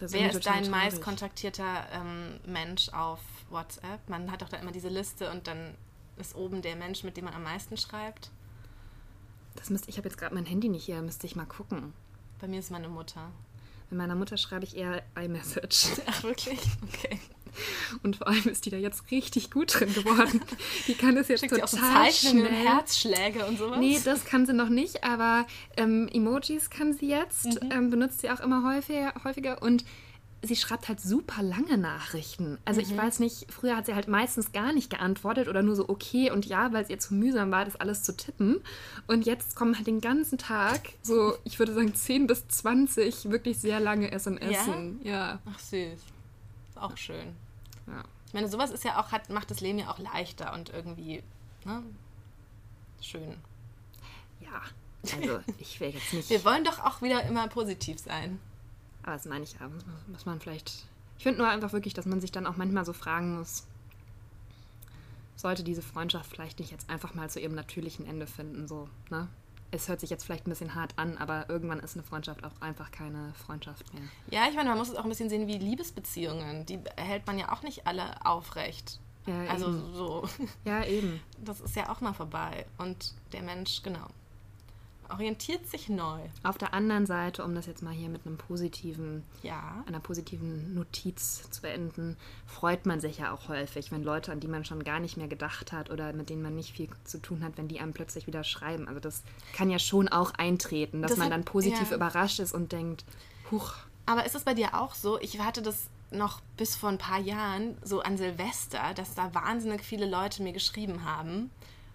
Wer 0.00 0.30
ist 0.30 0.46
dein 0.46 0.70
meist 0.70 1.02
kontaktierter 1.02 1.86
ähm, 1.92 2.40
Mensch 2.46 2.88
auf 2.90 3.20
WhatsApp? 3.50 4.08
Man 4.08 4.30
hat 4.30 4.42
doch 4.42 4.48
da 4.48 4.56
immer 4.58 4.72
diese 4.72 4.88
Liste 4.88 5.30
und 5.30 5.46
dann 5.46 5.74
ist 6.16 6.34
oben 6.34 6.62
der 6.62 6.76
Mensch, 6.76 7.04
mit 7.04 7.16
dem 7.16 7.24
man 7.24 7.34
am 7.34 7.42
meisten 7.44 7.76
schreibt. 7.76 8.30
Das 9.56 9.70
müsste, 9.70 9.90
ich 9.90 9.98
habe 9.98 10.08
jetzt 10.08 10.18
gerade 10.18 10.34
mein 10.34 10.46
Handy 10.46 10.68
nicht 10.68 10.84
hier, 10.84 11.00
müsste 11.02 11.26
ich 11.26 11.36
mal 11.36 11.46
gucken. 11.46 11.92
Bei 12.40 12.46
mir 12.46 12.60
ist 12.60 12.70
meine 12.70 12.88
Mutter. 12.88 13.30
Mit 13.90 13.98
meiner 13.98 14.14
Mutter 14.14 14.36
schreibe 14.36 14.64
ich 14.64 14.76
eher 14.76 15.02
iMessage. 15.16 15.88
Ach, 16.06 16.22
wirklich? 16.22 16.60
Okay. 16.86 17.18
Und 18.04 18.16
vor 18.16 18.28
allem 18.28 18.44
ist 18.44 18.66
die 18.66 18.70
da 18.70 18.76
jetzt 18.76 19.10
richtig 19.10 19.50
gut 19.50 19.80
drin 19.80 19.92
geworden. 19.92 20.40
Die 20.86 20.94
kann 20.94 21.16
es 21.16 21.26
jetzt 21.28 21.40
Schickt 21.40 21.54
sie 21.54 21.62
auch 21.62 21.66
so 21.68 21.78
total 21.78 22.04
Zeichnungen 22.04 22.42
und 22.42 22.48
schnell. 22.48 22.66
Herzschläge 22.68 23.46
und 23.46 23.58
sowas? 23.58 23.78
Nee, 23.78 23.98
das 24.04 24.24
kann 24.24 24.46
sie 24.46 24.52
noch 24.52 24.68
nicht, 24.68 25.02
aber 25.02 25.46
ähm, 25.76 26.08
Emojis 26.12 26.70
kann 26.70 26.92
sie 26.92 27.08
jetzt, 27.08 27.46
Mhm. 27.62 27.70
ähm, 27.72 27.90
benutzt 27.90 28.20
sie 28.20 28.30
auch 28.30 28.40
immer 28.40 28.62
häufiger, 28.62 29.12
häufiger 29.24 29.60
und 29.62 29.84
sie 30.42 30.54
schreibt 30.56 30.88
halt 30.88 31.00
super 31.00 31.42
lange 31.42 31.76
Nachrichten. 31.78 32.58
Also 32.64 32.80
Mhm. 32.80 32.86
ich 32.86 32.96
weiß 32.96 33.18
nicht, 33.18 33.52
früher 33.52 33.76
hat 33.76 33.86
sie 33.86 33.94
halt 33.94 34.06
meistens 34.08 34.52
gar 34.52 34.72
nicht 34.72 34.88
geantwortet 34.90 35.48
oder 35.48 35.62
nur 35.62 35.74
so 35.74 35.88
okay 35.88 36.30
und 36.30 36.46
ja, 36.46 36.72
weil 36.72 36.84
es 36.84 36.90
ihr 36.90 36.98
zu 36.98 37.14
mühsam 37.14 37.50
war, 37.50 37.64
das 37.64 37.76
alles 37.76 38.02
zu 38.04 38.16
tippen. 38.16 38.60
Und 39.08 39.26
jetzt 39.26 39.56
kommen 39.56 39.76
halt 39.76 39.86
den 39.88 40.00
ganzen 40.00 40.38
Tag 40.38 40.90
so, 41.02 41.36
ich 41.44 41.58
würde 41.58 41.74
sagen 41.74 41.94
10 41.94 42.26
bis 42.28 42.46
20 42.48 43.30
wirklich 43.30 43.58
sehr 43.58 43.80
lange 43.80 44.12
SMS. 44.12 44.66
Ja. 45.02 45.40
Ach, 45.44 45.58
süß. 45.58 46.00
Auch 46.76 46.96
schön. 46.96 47.34
ja. 47.88 48.04
Ich 48.28 48.34
meine, 48.34 48.48
sowas 48.48 48.70
ist 48.70 48.84
ja 48.84 49.00
auch, 49.00 49.10
hat, 49.10 49.30
macht 49.30 49.50
das 49.50 49.60
Leben 49.60 49.78
ja 49.78 49.90
auch 49.90 49.98
leichter 49.98 50.52
und 50.52 50.68
irgendwie 50.70 51.22
ne, 51.64 51.82
schön. 53.00 53.34
Ja. 54.40 54.62
Also 55.16 55.40
ich 55.58 55.80
will 55.80 55.90
jetzt 55.90 56.12
nicht. 56.12 56.28
Wir 56.30 56.44
wollen 56.44 56.62
doch 56.64 56.78
auch 56.84 57.02
wieder 57.02 57.22
immer 57.24 57.48
positiv 57.48 57.98
sein. 57.98 58.38
Aber 59.08 59.16
das 59.16 59.24
meine 59.24 59.42
ich 59.42 59.54
ja, 59.54 59.66
muss, 59.66 59.86
muss 60.06 60.26
man 60.26 60.38
vielleicht. 60.38 60.84
Ich 61.16 61.22
finde 61.22 61.38
nur 61.38 61.48
einfach 61.48 61.72
wirklich, 61.72 61.94
dass 61.94 62.04
man 62.04 62.20
sich 62.20 62.30
dann 62.30 62.46
auch 62.46 62.58
manchmal 62.58 62.84
so 62.84 62.92
fragen 62.92 63.38
muss, 63.38 63.66
sollte 65.34 65.64
diese 65.64 65.80
Freundschaft 65.80 66.28
vielleicht 66.28 66.58
nicht 66.58 66.72
jetzt 66.72 66.90
einfach 66.90 67.14
mal 67.14 67.30
zu 67.30 67.40
ihrem 67.40 67.54
natürlichen 67.54 68.06
Ende 68.06 68.26
finden, 68.26 68.68
so, 68.68 68.86
ne? 69.08 69.26
Es 69.70 69.88
hört 69.88 70.00
sich 70.00 70.10
jetzt 70.10 70.24
vielleicht 70.24 70.46
ein 70.46 70.50
bisschen 70.50 70.74
hart 70.74 70.92
an, 70.96 71.16
aber 71.16 71.48
irgendwann 71.48 71.80
ist 71.80 71.94
eine 71.96 72.02
Freundschaft 72.02 72.44
auch 72.44 72.60
einfach 72.60 72.90
keine 72.90 73.32
Freundschaft 73.46 73.94
mehr. 73.94 74.02
Ja, 74.30 74.46
ich 74.50 74.56
meine, 74.56 74.68
man 74.68 74.76
muss 74.76 74.90
es 74.90 74.96
auch 74.96 75.04
ein 75.04 75.08
bisschen 75.08 75.30
sehen 75.30 75.46
wie 75.46 75.56
Liebesbeziehungen. 75.56 76.66
Die 76.66 76.78
hält 76.98 77.26
man 77.26 77.38
ja 77.38 77.50
auch 77.50 77.62
nicht 77.62 77.86
alle 77.86 78.26
aufrecht. 78.26 79.00
Ja, 79.24 79.44
Also 79.44 79.68
eben. 79.68 79.94
so, 79.94 80.28
Ja, 80.66 80.84
eben. 80.84 81.20
das 81.38 81.60
ist 81.60 81.76
ja 81.76 81.90
auch 81.90 82.02
mal 82.02 82.12
vorbei. 82.12 82.66
Und 82.76 83.14
der 83.32 83.42
Mensch, 83.42 83.82
genau, 83.82 84.06
orientiert 85.10 85.66
sich 85.66 85.88
neu. 85.88 86.20
Auf 86.42 86.58
der 86.58 86.74
anderen 86.74 87.06
Seite, 87.06 87.44
um 87.44 87.54
das 87.54 87.66
jetzt 87.66 87.82
mal 87.82 87.92
hier 87.92 88.08
mit 88.08 88.26
einem 88.26 88.36
positiven, 88.36 89.24
Ja. 89.42 89.82
einer 89.86 90.00
positiven 90.00 90.74
Notiz 90.74 91.48
zu 91.50 91.62
beenden, 91.62 92.16
freut 92.46 92.86
man 92.86 93.00
sich 93.00 93.18
ja 93.18 93.32
auch 93.32 93.48
häufig, 93.48 93.90
wenn 93.92 94.02
Leute, 94.04 94.32
an 94.32 94.40
die 94.40 94.48
man 94.48 94.64
schon 94.64 94.84
gar 94.84 95.00
nicht 95.00 95.16
mehr 95.16 95.28
gedacht 95.28 95.72
hat 95.72 95.90
oder 95.90 96.12
mit 96.12 96.30
denen 96.30 96.42
man 96.42 96.54
nicht 96.54 96.72
viel 96.72 96.88
zu 97.04 97.18
tun 97.20 97.42
hat, 97.44 97.56
wenn 97.56 97.68
die 97.68 97.80
einem 97.80 97.92
plötzlich 97.92 98.26
wieder 98.26 98.44
schreiben. 98.44 98.88
Also 98.88 99.00
das 99.00 99.22
kann 99.54 99.70
ja 99.70 99.78
schon 99.78 100.08
auch 100.08 100.32
eintreten, 100.34 101.02
dass 101.02 101.10
Das 101.12 101.18
man 101.18 101.26
hat- 101.26 101.32
dann 101.34 101.44
positiv 101.44 101.90
ja. 101.90 101.96
überrascht 101.96 102.38
ist 102.40 102.52
und 102.54 102.72
denkt, 102.72 103.04
huch, 103.50 103.72
Aber 104.06 104.24
ist 104.24 104.34
es 104.34 104.44
bei 104.44 104.54
dir 104.54 104.74
auch 104.80 104.94
so? 104.94 105.18
Ich 105.20 105.38
hatte 105.38 105.60
das 105.60 105.88
noch 106.10 106.40
bis 106.56 106.74
vor 106.76 106.88
ein 106.88 106.96
paar 106.96 107.18
Jahren 107.20 107.76
so 107.84 108.00
an 108.00 108.16
Silvester, 108.16 108.94
dass 108.94 109.14
da 109.14 109.34
wahnsinnig 109.34 109.82
viele 109.82 110.08
Leute 110.08 110.42
mir 110.42 110.54
geschrieben 110.54 111.04
haben. 111.04 111.50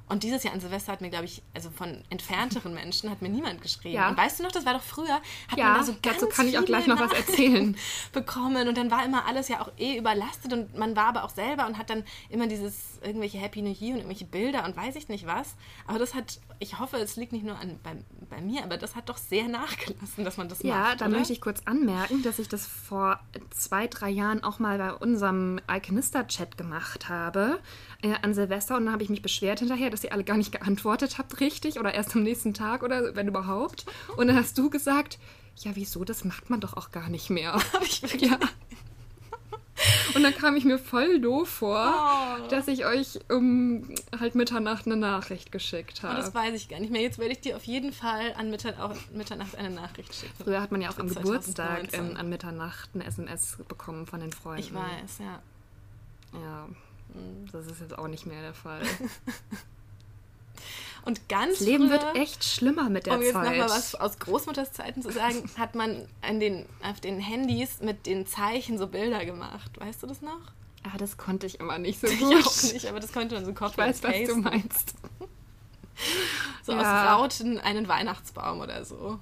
Und 0.10 0.24
dieses 0.24 0.44
Jahr 0.44 0.54
an 0.54 0.60
Silvester 0.60 0.92
hat 0.92 1.02
mir, 1.02 1.10
glaube 1.10 1.26
ich, 1.26 1.42
also 1.54 1.70
von 1.70 2.04
entfernteren 2.10 2.74
Menschen 2.74 3.10
hat 3.10 3.22
mir 3.22 3.30
niemand 3.30 3.62
geschrieben. 3.62 3.96
Ja. 3.96 4.10
Und 4.10 4.18
weißt 4.18 4.40
du 4.40 4.44
noch, 4.44 4.52
das 4.52 4.66
war 4.66 4.74
doch 4.74 4.82
früher, 4.84 5.16
hat 5.48 5.58
Ja, 5.58 5.70
man 5.70 5.78
da 5.78 5.84
so 5.84 5.94
ganz 6.02 6.20
dazu 6.20 6.28
kann 6.28 6.48
ich 6.48 6.58
auch 6.60 6.66
gleich 6.66 6.88
noch 6.88 7.00
was 7.00 7.14
erzählen. 7.14 7.76
bekommen 8.12 8.68
und 8.68 8.78
dann 8.78 8.92
war 8.92 9.06
immer 9.06 9.26
alles 9.26 9.48
ja 9.48 9.62
auch 9.62 9.72
eh 9.78 9.98
überlastet 9.98 10.52
und 10.54 10.78
man 10.78 10.96
war 10.96 11.06
aber 11.08 11.24
auch 11.24 11.30
selber 11.30 11.66
und 11.66 11.78
hat 11.78 11.90
dann 11.90 12.04
immer 12.30 12.48
dieses 12.48 13.00
irgendwelche 13.02 13.38
Happy 13.38 13.62
New 13.62 13.72
Year 13.72 13.92
und 13.94 13.98
irgendwelche 14.02 14.26
Bilder 14.26 14.66
und 14.66 14.76
weiß 14.76 14.96
ich 14.98 15.08
nicht 15.08 15.26
was. 15.26 15.56
Aber 15.88 16.00
das 16.00 16.14
hat, 16.14 16.40
ich 16.60 16.80
hoffe, 16.80 16.98
es 16.98 17.16
liegt 17.16 17.32
nicht 17.32 17.46
nur 17.46 17.58
an, 17.58 17.80
bei, 17.82 17.96
bei 18.30 18.42
mir, 18.42 18.64
aber 18.64 18.78
das 18.78 18.96
hat 18.96 19.08
doch 19.10 19.18
sehr 19.18 19.48
nachgelassen, 19.48 20.24
dass 20.26 20.38
man 20.38 20.50
das 20.50 20.62
Ja, 20.64 20.76
macht. 20.76 21.02
da 21.02 21.06
oder? 21.08 21.18
möchte 21.18 21.34
ich 21.34 21.42
kurz 21.42 21.62
anmerken, 21.66 22.24
dass 22.24 22.40
ich 22.40 22.50
das 22.50 22.68
vor 22.68 23.20
zwei, 23.52 23.88
drei 23.88 24.10
Jahren 24.10 24.44
auch 24.44 24.60
mal 24.60 24.78
bei 24.78 24.94
unserem 24.94 25.60
Alchemista-Chat 25.68 26.58
gemacht 26.58 27.08
habe 27.10 27.60
äh, 28.04 28.14
an 28.22 28.34
Silvester 28.36 28.78
und 28.78 28.86
dann 28.86 28.94
habe 28.94 29.02
ich 29.04 29.10
mich 29.10 29.22
beschwert 29.24 29.60
hinterher, 29.60 29.90
dass 29.90 30.04
ihr 30.04 30.14
alle 30.14 30.24
gar 30.24 30.38
nicht 30.38 30.52
geantwortet 30.52 31.18
habt 31.18 31.40
richtig 31.40 31.80
oder 31.80 31.94
erst 31.94 32.16
am 32.16 32.22
nächsten 32.24 32.54
Tag 32.54 32.84
oder 32.84 33.16
wenn 33.16 33.28
überhaupt. 33.28 33.86
Und 34.18 34.28
dann 34.28 34.36
hast 34.36 34.58
du 34.58 34.70
gesagt, 34.70 35.18
ja 35.58 35.72
wieso, 35.76 36.04
das 36.04 36.24
macht 36.24 36.50
man 36.50 36.60
doch 36.60 36.78
auch 36.78 36.92
gar 36.92 37.10
nicht 37.10 37.30
mehr. 37.30 37.54
Hab 37.74 37.82
ich 37.84 38.02
wirklich 38.04 38.30
ja. 38.30 38.38
Und 40.16 40.22
dann 40.22 40.34
kam 40.36 40.56
ich 40.56 40.64
mir 40.66 40.78
voll 40.78 41.20
doof 41.20 41.50
vor, 41.50 41.94
Oh. 41.98 42.48
dass 42.50 42.68
ich 42.68 42.86
euch 42.86 43.20
um 43.30 43.90
halt 44.18 44.36
Mitternacht 44.36 44.86
eine 44.86 44.96
Nachricht 44.96 45.52
geschickt 45.52 46.02
Oh, 46.04 46.08
habe. 46.08 46.18
das 46.18 46.34
weiß 46.34 46.54
ich 46.56 46.70
gar 46.70 46.80
nicht 46.80 46.92
mehr. 46.92 47.02
Jetzt 47.02 47.18
werde 47.18 47.32
ich 47.34 47.42
dir 47.42 47.56
auf 47.56 47.64
jeden 47.64 47.92
Fall 47.92 48.34
an 48.38 48.52
Mittern 48.52 48.76
Mitternacht 49.14 49.56
eine 49.56 49.72
Nachricht 49.72 50.14
schicken. 50.14 50.32
Früher 50.44 50.62
hat 50.62 50.72
man 50.72 50.82
ja 50.82 50.90
auch 50.92 51.00
am 51.00 51.08
Geburtstag 51.08 51.90
2019. 51.92 52.00
ähm, 52.12 52.18
an 52.18 52.30
Mitternacht 52.30 52.90
eine 52.94 53.06
SMS 53.06 53.58
bekommen 53.68 54.06
von 54.06 54.20
den 54.20 54.32
Freunden. 54.32 54.62
Ich 54.62 54.74
weiß, 54.74 55.20
ja. 55.20 55.42
Ja, 56.40 56.68
das 57.52 57.68
ist 57.68 57.80
jetzt 57.82 57.98
auch 57.98 58.08
nicht 58.08 58.26
mehr 58.26 58.42
der 58.42 58.54
Fall. 58.54 58.82
Und 61.06 61.28
ganz 61.28 61.58
Das 61.60 61.68
Leben 61.68 61.90
früher, 61.90 62.02
wird 62.02 62.16
echt 62.16 62.46
schlimmer 62.46 62.90
mit 62.90 63.06
der 63.08 63.16
um 63.16 63.22
jetzt 63.22 63.34
Zeit. 63.34 63.44
nochmal 63.52 63.70
was 63.70 63.94
aus 63.96 64.20
Großmutters 64.20 64.72
Zeiten 64.72 65.02
zu 65.02 65.12
sagen, 65.12 65.50
hat 65.58 65.76
man 65.76 66.08
an 66.22 66.40
den, 66.40 66.66
auf 66.82 67.02
den 67.02 67.20
Handys 67.20 67.82
mit 67.82 68.06
den 68.06 68.26
Zeichen 68.26 68.78
so 68.78 68.88
Bilder 68.88 69.26
gemacht. 69.26 69.72
Weißt 69.80 70.02
du 70.02 70.08
das 70.08 70.22
noch? 70.22 70.40
Ah, 70.84 70.98
das 70.98 71.18
konnte 71.18 71.46
ich 71.46 71.60
immer 71.60 71.78
nicht 71.78 72.00
so 72.00 72.08
Ich 72.08 72.20
gut. 72.20 72.46
auch 72.48 72.64
nicht, 72.64 72.86
aber 72.88 73.00
das 73.02 73.12
konnte 73.12 73.36
man 73.36 73.44
so 73.46 73.54
copy 73.54 73.72
Ich 73.72 73.78
weiß, 73.78 74.04
was 74.04 74.24
du 74.28 74.36
meinst. 74.38 74.96
So 76.66 76.72
Ja. 76.72 76.80
aus 76.80 77.22
Rauten 77.22 77.60
einen 77.60 77.88
Weihnachtsbaum 77.88 78.62
oder 78.62 78.84
so. 78.84 79.20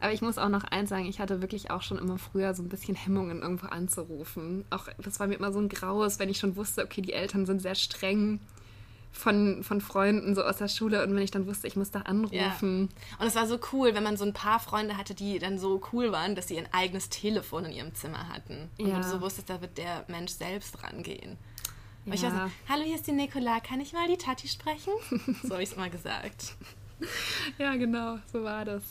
Aber 0.00 0.12
ich 0.12 0.22
muss 0.22 0.38
auch 0.38 0.48
noch 0.48 0.64
eins 0.64 0.90
sagen, 0.90 1.06
ich 1.06 1.18
hatte 1.18 1.40
wirklich 1.40 1.70
auch 1.70 1.82
schon 1.82 1.98
immer 1.98 2.18
früher 2.18 2.54
so 2.54 2.62
ein 2.62 2.68
bisschen 2.68 2.94
Hemmungen, 2.94 3.42
irgendwo 3.42 3.66
anzurufen. 3.66 4.64
Auch 4.70 4.88
das 4.98 5.18
war 5.18 5.26
mir 5.26 5.34
immer 5.34 5.52
so 5.52 5.58
ein 5.60 5.68
Graues, 5.68 6.18
wenn 6.18 6.28
ich 6.28 6.38
schon 6.38 6.54
wusste, 6.56 6.84
okay, 6.84 7.02
die 7.02 7.12
Eltern 7.12 7.46
sind 7.46 7.60
sehr 7.60 7.74
streng. 7.74 8.40
von, 9.10 9.64
von 9.64 9.80
Freunden 9.80 10.34
so 10.34 10.42
aus 10.44 10.58
der 10.58 10.68
Schule 10.68 11.02
und 11.02 11.14
wenn 11.16 11.22
ich 11.22 11.30
dann 11.32 11.46
wusste, 11.46 11.66
ich 11.66 11.74
muss 11.76 11.90
da 11.90 12.02
anrufen. 12.02 12.88
Ja. 12.92 13.16
Und 13.18 13.26
es 13.26 13.34
war 13.34 13.46
so 13.48 13.58
cool, 13.72 13.94
wenn 13.94 14.02
man 14.04 14.16
so 14.18 14.24
ein 14.24 14.34
paar 14.34 14.60
Freunde 14.60 14.96
hatte, 14.98 15.14
die 15.14 15.38
dann 15.40 15.58
so 15.58 15.80
cool 15.92 16.12
waren, 16.12 16.36
dass 16.36 16.46
sie 16.46 16.58
ein 16.58 16.68
eigenes 16.72 17.08
Telefon 17.08 17.64
in 17.64 17.72
ihrem 17.72 17.94
Zimmer 17.94 18.28
hatten. 18.28 18.68
Und 18.78 18.86
Ja. 18.86 18.98
du 18.98 19.02
so 19.02 19.20
wusstest, 19.20 19.48
da 19.50 19.60
wird 19.62 19.78
der 19.78 20.04
Mensch 20.08 20.32
selbst 20.32 20.82
rangehen. 20.84 21.38
Und 22.04 22.12
ich 22.12 22.20
Ja. 22.22 22.32
war 22.32 22.48
so, 22.48 22.54
hallo, 22.68 22.82
hier 22.84 22.94
ist 22.96 23.06
die 23.06 23.12
Nicola, 23.12 23.58
kann 23.60 23.80
ich 23.80 23.94
mal 23.94 24.06
die 24.06 24.18
Tati 24.18 24.46
sprechen? 24.46 24.92
so 25.42 25.52
habe 25.54 25.62
ich 25.62 25.70
es 25.70 25.74
immer 25.76 25.88
gesagt. 25.88 26.54
Ja, 27.58 27.74
genau, 27.76 28.18
so 28.30 28.44
war 28.44 28.64
das. 28.66 28.82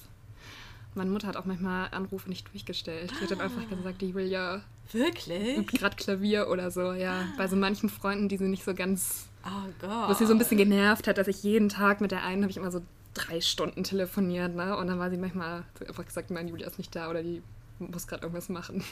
Meine 0.95 1.09
Mutter 1.11 1.27
hat 1.27 1.37
auch 1.37 1.45
manchmal 1.45 1.89
Anrufe 1.91 2.27
nicht 2.29 2.51
durchgestellt. 2.51 3.11
Die 3.19 3.23
hat 3.23 3.31
dann 3.31 3.41
einfach 3.41 3.67
gesagt, 3.69 4.01
die 4.01 4.13
will 4.15 4.25
ja 4.27 4.61
Wirklich? 4.91 5.67
gerade 5.67 5.95
Klavier 5.95 6.47
oder 6.49 6.71
so, 6.71 6.93
ja. 6.93 7.25
Bei 7.37 7.47
so 7.47 7.55
manchen 7.55 7.89
Freunden, 7.89 8.29
die 8.29 8.37
sie 8.37 8.47
nicht 8.47 8.63
so 8.63 8.73
ganz, 8.73 9.27
Oh 9.45 9.69
Gott. 9.79 10.09
was 10.09 10.17
sie 10.19 10.25
so 10.25 10.33
ein 10.33 10.39
bisschen 10.39 10.57
genervt 10.57 11.07
hat, 11.07 11.17
dass 11.17 11.27
ich 11.27 11.43
jeden 11.43 11.69
Tag 11.69 12.01
mit 12.01 12.11
der 12.11 12.23
einen 12.23 12.41
habe 12.41 12.51
ich 12.51 12.57
immer 12.57 12.71
so 12.71 12.81
drei 13.13 13.41
Stunden 13.41 13.83
telefoniert, 13.83 14.55
ne? 14.55 14.75
Und 14.77 14.87
dann 14.87 14.99
war 14.99 15.09
sie 15.09 15.17
manchmal 15.17 15.63
sie 15.77 15.87
einfach 15.87 16.05
gesagt, 16.05 16.31
nein, 16.31 16.47
Julia 16.47 16.67
ist 16.67 16.77
nicht 16.77 16.95
da 16.95 17.09
oder 17.09 17.21
die 17.23 17.41
muss 17.79 18.07
gerade 18.07 18.23
irgendwas 18.23 18.49
machen. 18.49 18.83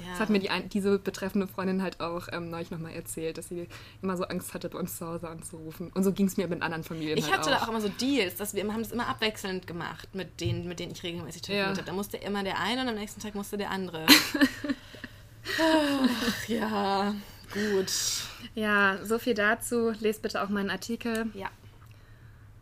Ja. 0.00 0.10
Das 0.10 0.20
hat 0.20 0.30
mir 0.30 0.38
die 0.38 0.50
diese 0.72 0.98
betreffende 0.98 1.46
Freundin 1.46 1.82
halt 1.82 2.00
auch 2.00 2.28
ähm, 2.32 2.50
neulich 2.50 2.70
nochmal 2.70 2.92
erzählt, 2.92 3.38
dass 3.38 3.48
sie 3.48 3.68
immer 4.02 4.16
so 4.16 4.24
Angst 4.24 4.54
hatte, 4.54 4.68
bei 4.68 4.78
uns 4.78 4.96
zu 4.98 5.06
Hause 5.06 5.28
anzurufen. 5.28 5.90
Und 5.94 6.02
so 6.04 6.12
ging 6.12 6.26
es 6.26 6.36
mir 6.36 6.48
mit 6.48 6.62
anderen 6.62 6.84
Familien 6.84 7.16
Ich 7.18 7.24
halt 7.26 7.38
hatte 7.38 7.50
auch. 7.54 7.58
da 7.60 7.64
auch 7.64 7.68
immer 7.68 7.80
so 7.80 7.88
Deals, 7.88 8.36
dass 8.36 8.54
wir 8.54 8.62
haben 8.66 8.82
das 8.82 8.92
immer 8.92 9.06
abwechselnd 9.08 9.66
gemacht 9.66 10.08
mit 10.14 10.40
denen, 10.40 10.68
mit 10.68 10.78
denen 10.80 10.92
ich 10.92 11.02
regelmäßig 11.02 11.42
telefoniert 11.42 11.76
Ja. 11.76 11.82
habe. 11.82 11.86
Da 11.86 11.92
musste 11.94 12.16
immer 12.18 12.42
der 12.44 12.58
eine 12.60 12.82
und 12.82 12.88
am 12.88 12.94
nächsten 12.96 13.20
Tag 13.20 13.34
musste 13.34 13.56
der 13.56 13.70
andere. 13.70 14.06
Ach, 15.60 16.48
ja, 16.48 17.14
gut. 17.52 17.92
Ja, 18.54 18.98
so 19.04 19.18
viel 19.18 19.34
dazu. 19.34 19.92
Lest 20.00 20.22
bitte 20.22 20.42
auch 20.42 20.48
meinen 20.48 20.70
Artikel 20.70 21.26
Ja. 21.34 21.48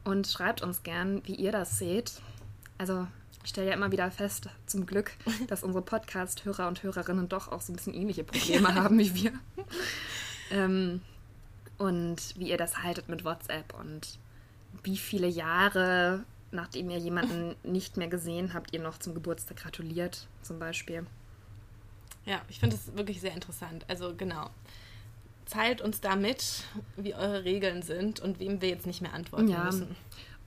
und 0.04 0.26
schreibt 0.26 0.62
uns 0.62 0.82
gern, 0.82 1.22
wie 1.24 1.34
ihr 1.34 1.52
das 1.52 1.78
seht. 1.78 2.12
Also, 2.78 3.06
ich 3.44 3.50
stelle 3.50 3.68
ja 3.68 3.74
immer 3.74 3.92
wieder 3.92 4.10
fest, 4.10 4.48
zum 4.66 4.86
Glück, 4.86 5.12
dass 5.48 5.62
unsere 5.62 5.84
Podcast-Hörer 5.84 6.66
und 6.66 6.82
Hörerinnen 6.82 7.28
doch 7.28 7.48
auch 7.48 7.60
so 7.60 7.72
ein 7.72 7.76
bisschen 7.76 7.94
ähnliche 7.94 8.24
Probleme 8.24 8.74
haben 8.74 8.98
wie 8.98 9.14
wir. 9.14 9.32
Ähm, 10.50 11.02
und 11.78 12.38
wie 12.38 12.48
ihr 12.50 12.56
das 12.56 12.82
haltet 12.82 13.08
mit 13.08 13.24
WhatsApp 13.24 13.74
und 13.78 14.18
wie 14.82 14.96
viele 14.96 15.26
Jahre, 15.26 16.24
nachdem 16.52 16.90
ihr 16.90 16.98
jemanden 16.98 17.54
nicht 17.62 17.96
mehr 17.96 18.08
gesehen 18.08 18.54
habt, 18.54 18.72
ihr 18.72 18.80
noch 18.80 18.98
zum 18.98 19.14
Geburtstag 19.14 19.58
gratuliert, 19.58 20.26
zum 20.42 20.58
Beispiel. 20.58 21.06
Ja, 22.26 22.40
ich 22.48 22.58
finde 22.60 22.76
es 22.76 22.96
wirklich 22.96 23.20
sehr 23.20 23.34
interessant. 23.34 23.84
Also 23.88 24.14
genau. 24.16 24.50
Teilt 25.46 25.82
uns 25.82 26.00
da 26.00 26.16
mit, 26.16 26.64
wie 26.96 27.14
eure 27.14 27.44
Regeln 27.44 27.82
sind 27.82 28.20
und 28.20 28.38
wem 28.40 28.62
wir 28.62 28.70
jetzt 28.70 28.86
nicht 28.86 29.02
mehr 29.02 29.12
antworten 29.12 29.48
Ja. 29.48 29.64
müssen. 29.64 29.94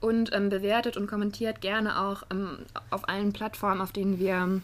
Und 0.00 0.32
ähm, 0.32 0.48
bewertet 0.48 0.96
und 0.96 1.08
kommentiert 1.08 1.60
gerne 1.60 2.00
auch 2.00 2.22
ähm, 2.30 2.58
auf 2.90 3.08
allen 3.08 3.32
Plattformen, 3.32 3.80
auf 3.80 3.90
denen 3.90 4.18
wir 4.18 4.60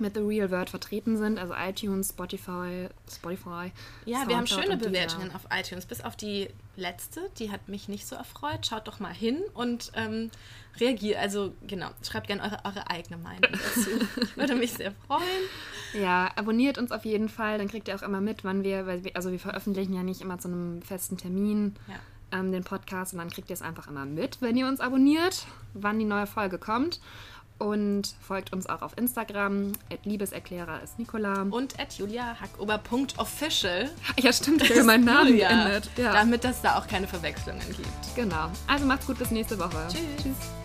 mit 0.00 0.14
The 0.14 0.20
Real 0.20 0.50
World 0.50 0.70
vertreten 0.70 1.16
sind, 1.16 1.38
also 1.38 1.54
iTunes, 1.54 2.10
Spotify, 2.10 2.88
Spotify. 3.08 3.70
Ja, 4.04 4.26
wir 4.26 4.36
haben 4.36 4.46
Soundcloud 4.46 4.80
schöne. 4.80 4.90
Bewertungen 4.90 5.34
auf 5.34 5.42
iTunes, 5.56 5.86
bis 5.86 6.00
auf 6.02 6.16
die 6.16 6.48
letzte, 6.76 7.20
die 7.38 7.50
hat 7.50 7.68
mich 7.68 7.88
nicht 7.88 8.06
so 8.06 8.16
erfreut. 8.16 8.66
Schaut 8.66 8.88
doch 8.88 8.98
mal 8.98 9.14
hin 9.14 9.40
und 9.54 9.92
ähm, 9.94 10.30
reagiert. 10.80 11.18
Also 11.18 11.54
genau, 11.66 11.90
schreibt 12.02 12.26
gerne 12.26 12.42
eure, 12.42 12.58
eure 12.64 12.90
eigene 12.90 13.18
Meinung 13.18 13.42
dazu. 13.52 13.90
ich 14.20 14.36
würde 14.36 14.56
mich 14.56 14.72
sehr 14.72 14.92
freuen. 15.06 15.22
Ja, 15.92 16.30
abonniert 16.34 16.78
uns 16.78 16.90
auf 16.90 17.04
jeden 17.04 17.28
Fall, 17.28 17.58
dann 17.58 17.68
kriegt 17.68 17.86
ihr 17.86 17.94
auch 17.94 18.02
immer 18.02 18.20
mit, 18.20 18.42
wann 18.42 18.64
wir, 18.64 18.86
weil 18.86 19.04
wir, 19.04 19.14
also 19.14 19.30
wir 19.30 19.38
veröffentlichen 19.38 19.94
ja 19.94 20.02
nicht 20.02 20.20
immer 20.20 20.38
zu 20.38 20.48
einem 20.48 20.82
festen 20.82 21.16
Termin 21.16 21.76
Ja. 21.86 21.94
Ähm, 22.34 22.52
den 22.52 22.64
Podcast 22.64 23.12
und 23.12 23.20
dann 23.20 23.30
kriegt 23.30 23.48
ihr 23.48 23.54
es 23.54 23.62
einfach 23.62 23.86
immer 23.88 24.04
mit, 24.04 24.42
wenn 24.42 24.56
ihr 24.56 24.66
uns 24.66 24.80
abonniert, 24.80 25.46
wann 25.72 25.98
die 25.98 26.04
neue 26.04 26.26
Folge 26.26 26.58
kommt. 26.58 27.00
Und 27.56 28.16
folgt 28.20 28.52
uns 28.52 28.68
auch 28.68 28.82
auf 28.82 28.98
Instagram, 28.98 29.72
Liebeserklärer 30.02 30.82
ist 30.82 30.98
Nicola. 30.98 31.42
Und 31.42 31.78
at 31.78 31.92
juliahackober.official. 31.94 33.90
Ja, 34.18 34.32
stimmt, 34.32 34.62
ich 34.62 34.70
habe 34.70 34.82
meinen 34.82 35.04
Namen 35.04 35.28
Julia, 35.28 35.48
geändert. 35.48 35.88
Ja. 35.96 36.12
Damit 36.12 36.44
es 36.44 36.60
da 36.62 36.76
auch 36.78 36.88
keine 36.88 37.06
Verwechslungen 37.06 37.64
gibt. 37.68 38.16
Genau. 38.16 38.50
Also 38.66 38.86
macht's 38.86 39.06
gut, 39.06 39.18
bis 39.18 39.30
nächste 39.30 39.56
Woche. 39.58 39.86
Tschüss. 39.88 40.00
Tschüss. 40.20 40.63